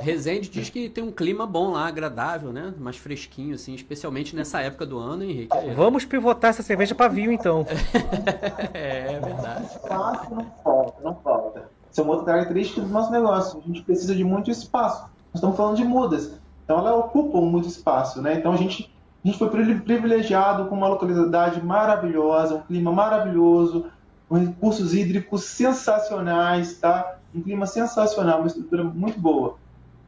[0.00, 2.74] Resende diz que tem um clima bom lá, agradável, né?
[2.76, 5.56] Mais fresquinho, assim, especialmente nessa época do ano, Henrique.
[5.76, 7.64] Vamos pivotar essa cerveja para vinho, então.
[8.74, 9.66] é, é verdade.
[9.66, 11.68] Espaço não falta, não falta.
[11.88, 13.62] Isso é uma outra característica do nosso negócio.
[13.62, 15.13] A gente precisa de muito espaço.
[15.34, 16.40] Estamos falando de mudas.
[16.64, 18.34] Então, elas ocupam muito espaço, né?
[18.34, 18.90] Então, a gente,
[19.24, 23.86] a gente foi privilegiado com uma localidade maravilhosa, um clima maravilhoso,
[24.28, 27.18] com recursos hídricos sensacionais, tá?
[27.34, 29.56] Um clima sensacional, uma estrutura muito boa.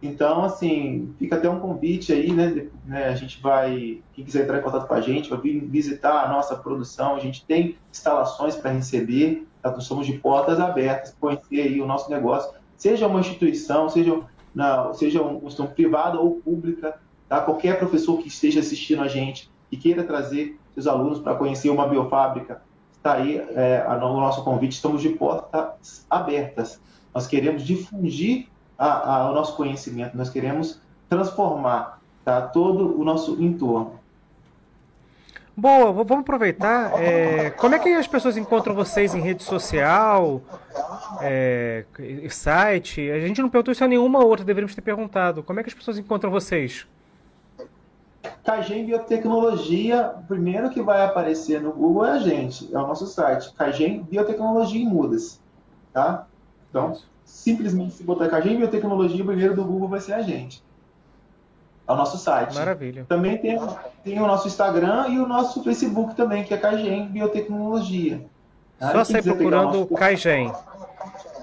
[0.03, 3.09] Então, assim, fica até um convite aí, né, né?
[3.09, 6.29] A gente vai, quem quiser entrar em contato com a gente, vai vir visitar a
[6.29, 7.17] nossa produção.
[7.17, 9.71] A gente tem instalações para receber, tá?
[9.71, 14.21] nós somos de portas abertas, conhecer aí o nosso negócio, seja uma instituição, seja,
[14.57, 16.99] na, seja uma instituição privada ou pública,
[17.29, 17.43] tá?
[17.43, 21.87] Qualquer professor que esteja assistindo a gente e queira trazer seus alunos para conhecer uma
[21.87, 22.63] biofábrica,
[22.97, 24.73] está aí é, o nosso convite.
[24.73, 26.81] Estamos de portas abertas.
[27.15, 28.49] Nós queremos difundir
[28.79, 34.01] a, a, o nosso conhecimento, nós queremos transformar tá, todo o nosso entorno.
[35.59, 37.03] Boa, vamos aproveitar.
[37.03, 40.43] É, como é que as pessoas encontram vocês em rede social,
[41.23, 41.87] é,
[42.29, 43.11] site?
[43.11, 45.43] A gente não perguntou isso a nenhuma outra, deveríamos ter perguntado.
[45.43, 46.87] Como é que as pessoas encontram vocês?
[48.45, 53.07] Cagem Biotecnologia, o primeiro que vai aparecer no Google é a gente, é o nosso
[53.07, 55.41] site, Cagem Biotecnologia em Mudas,
[55.91, 56.27] tá?
[56.69, 60.66] Então, simplesmente se botar Cagem Biotecnologia, o primeiro do Google vai ser a gente
[61.87, 62.55] ao nosso site.
[62.55, 63.05] Maravilha.
[63.09, 63.59] Também tem,
[64.03, 68.25] tem o nosso Instagram e o nosso Facebook também, que é Caigen Biotecnologia.
[68.81, 69.95] Só sair procurando nosso...
[69.95, 70.53] Caigen.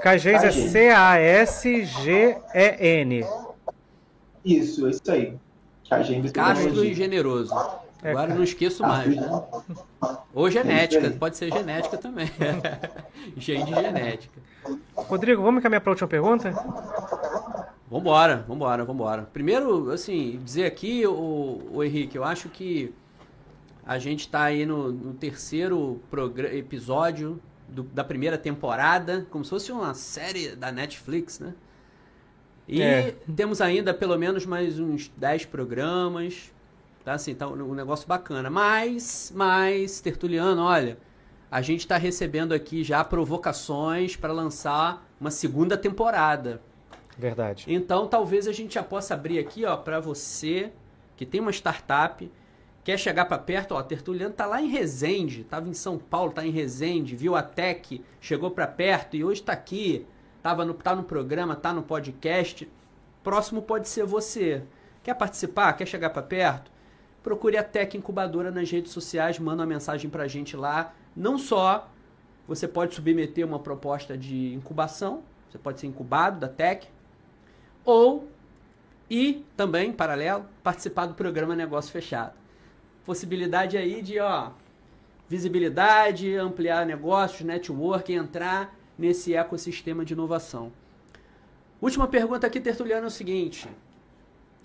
[0.02, 1.66] Caigen é C-A-S-G-E-N.
[4.44, 5.38] Isso, é isso aí.
[5.90, 7.56] Caigen Castro e generoso.
[8.04, 9.30] É, Agora não esqueço mais, né?
[10.34, 12.30] Ou genética, pode ser genética também.
[13.38, 14.42] Gene de genética.
[14.94, 16.54] Rodrigo, vamos caminhar para a última pergunta?
[17.94, 19.30] Vambora, vambora, vambora.
[19.32, 22.92] Primeiro, assim, dizer aqui, o, o Henrique, eu acho que
[23.86, 26.02] a gente está aí no, no terceiro
[26.52, 27.40] episódio
[27.70, 31.54] do, da primeira temporada, como se fosse uma série da Netflix, né?
[32.68, 33.16] E é.
[33.36, 36.52] temos ainda pelo menos mais uns 10 programas.
[37.06, 38.50] Tá assim, tá um negócio bacana.
[38.50, 40.98] Mas, mas, Tertuliano, olha,
[41.52, 46.60] a gente está recebendo aqui já provocações para lançar uma segunda temporada.
[47.18, 47.66] Verdade.
[47.68, 50.72] Então, talvez a gente já possa abrir aqui, ó, para você
[51.16, 52.30] que tem uma startup,
[52.84, 56.46] quer chegar para perto, ó, Tertuliano tá lá em Resende, estava em São Paulo, tá
[56.46, 60.06] em Resende, viu a Tech, chegou para perto e hoje está aqui,
[60.42, 62.70] tava no, tá no programa, tá no podcast.
[63.24, 64.64] Próximo pode ser você.
[65.02, 65.74] Quer participar?
[65.74, 66.72] Quer chegar para perto?
[67.22, 70.94] Procure a Tech Incubadora nas redes sociais, manda uma mensagem para a gente lá.
[71.16, 71.90] Não só
[72.48, 76.88] você pode submeter uma proposta de incubação, você pode ser incubado da Tech,
[77.86, 78.28] ou
[79.10, 82.34] e também, em paralelo, participar do programa Negócio Fechado.
[83.06, 84.52] Possibilidade aí de, ó,
[85.28, 90.72] visibilidade, ampliar negócios, network, entrar nesse ecossistema de inovação.
[91.82, 93.68] Última pergunta aqui, Tertuliano, é o seguinte.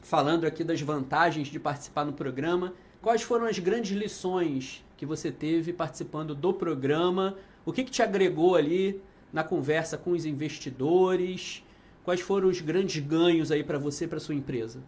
[0.02, 5.30] Falando aqui das vantagens de participar no programa, quais foram as grandes lições que você
[5.30, 7.36] teve participando do programa?
[7.66, 9.02] O que, que te agregou ali
[9.32, 11.64] na conversa com os investidores?
[12.08, 14.80] Quais foram os grandes ganhos aí para você e para sua empresa?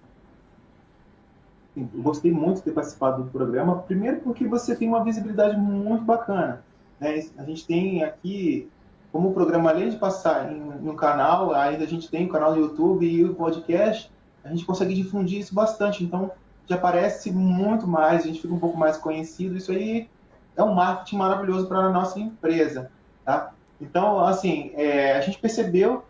[1.76, 3.82] Eu gostei muito de ter participado do programa.
[3.82, 6.64] Primeiro porque você tem uma visibilidade muito bacana.
[6.98, 7.22] Né?
[7.36, 8.70] A gente tem aqui,
[9.12, 12.54] como o programa, além de passar em, um canal, ainda a gente tem o canal
[12.54, 14.10] do YouTube e o podcast,
[14.42, 16.02] a gente consegue difundir isso bastante.
[16.02, 16.30] Então,
[16.66, 19.58] já aparece muito mais, a gente fica um pouco mais conhecido.
[19.58, 20.08] Isso aí
[20.56, 22.90] é um marketing maravilhoso para a nossa empresa.
[23.26, 23.52] Tá?
[23.78, 26.02] Então, assim, é, a gente percebeu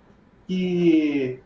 [0.50, 1.38] que,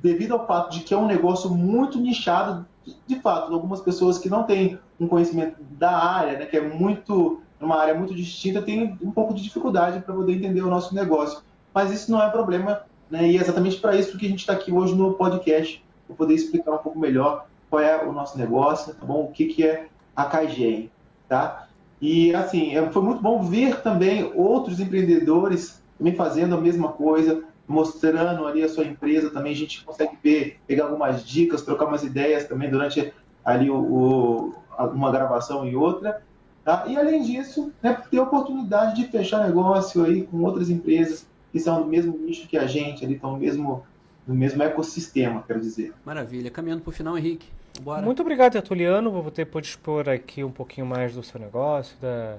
[0.00, 2.64] devido ao fato de que é um negócio muito nichado,
[3.04, 7.40] de fato, algumas pessoas que não têm um conhecimento da área, né, que é muito
[7.60, 11.42] uma área muito distinta, têm um pouco de dificuldade para poder entender o nosso negócio.
[11.74, 14.52] Mas isso não é problema, né, e é exatamente para isso que a gente está
[14.52, 18.94] aqui hoje no podcast, para poder explicar um pouco melhor qual é o nosso negócio,
[18.94, 19.24] tá bom?
[19.24, 20.90] O que, que é a KGM,
[21.28, 21.66] tá?
[22.00, 27.44] E assim, é, foi muito bom ver também outros empreendedores também fazendo a mesma coisa,
[27.66, 32.02] mostrando ali a sua empresa também, a gente consegue ver, pegar algumas dicas, trocar umas
[32.02, 33.12] ideias também durante
[33.44, 34.54] ali o, o
[34.92, 36.22] uma gravação e outra.
[36.64, 36.84] Tá?
[36.86, 41.58] E além disso, né, ter a oportunidade de fechar negócio aí com outras empresas que
[41.58, 43.84] são do mesmo nicho que a gente, ali estão no mesmo,
[44.26, 45.92] no mesmo ecossistema, quero dizer.
[46.04, 46.50] Maravilha.
[46.50, 47.46] Caminhando para o final, Henrique.
[47.80, 48.02] Bora.
[48.02, 49.10] Muito obrigado, Tertuliano.
[49.10, 52.38] Vou ter pode expor aqui um pouquinho mais do seu negócio, da,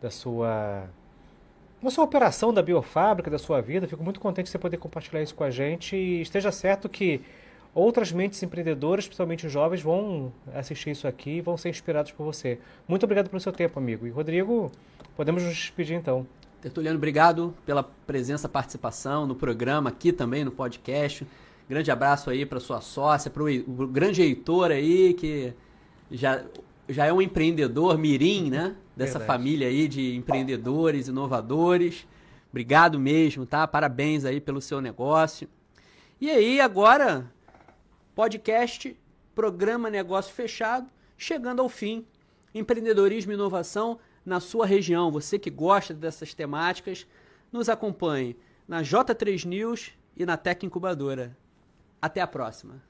[0.00, 0.84] da sua
[1.82, 3.88] na sua operação da biofábrica, da sua vida.
[3.88, 5.96] Fico muito contente de você poder compartilhar isso com a gente.
[5.96, 7.20] E esteja certo que
[7.74, 12.58] outras mentes empreendedoras, principalmente jovens, vão assistir isso aqui e vão ser inspirados por você.
[12.86, 14.06] Muito obrigado pelo seu tempo, amigo.
[14.06, 14.70] E Rodrigo,
[15.16, 16.26] podemos nos despedir então.
[16.60, 21.26] Tertuliano, obrigado pela presença, participação no programa, aqui também no podcast.
[21.68, 25.52] Grande abraço aí para sua sócia, para o grande Heitor aí, que
[26.10, 26.44] já
[26.88, 28.76] já é um empreendedor mirim, né?
[28.96, 29.26] Dessa Verdade.
[29.26, 32.06] família aí de empreendedores, inovadores.
[32.50, 33.66] Obrigado mesmo, tá?
[33.66, 35.48] Parabéns aí pelo seu negócio.
[36.20, 37.30] E aí, agora,
[38.14, 38.96] podcast,
[39.34, 42.06] programa Negócio Fechado, chegando ao fim.
[42.54, 45.10] Empreendedorismo e inovação na sua região.
[45.10, 47.06] Você que gosta dessas temáticas,
[47.50, 48.36] nos acompanhe
[48.68, 51.36] na J3 News e na Tec Incubadora.
[52.00, 52.82] Até a próxima.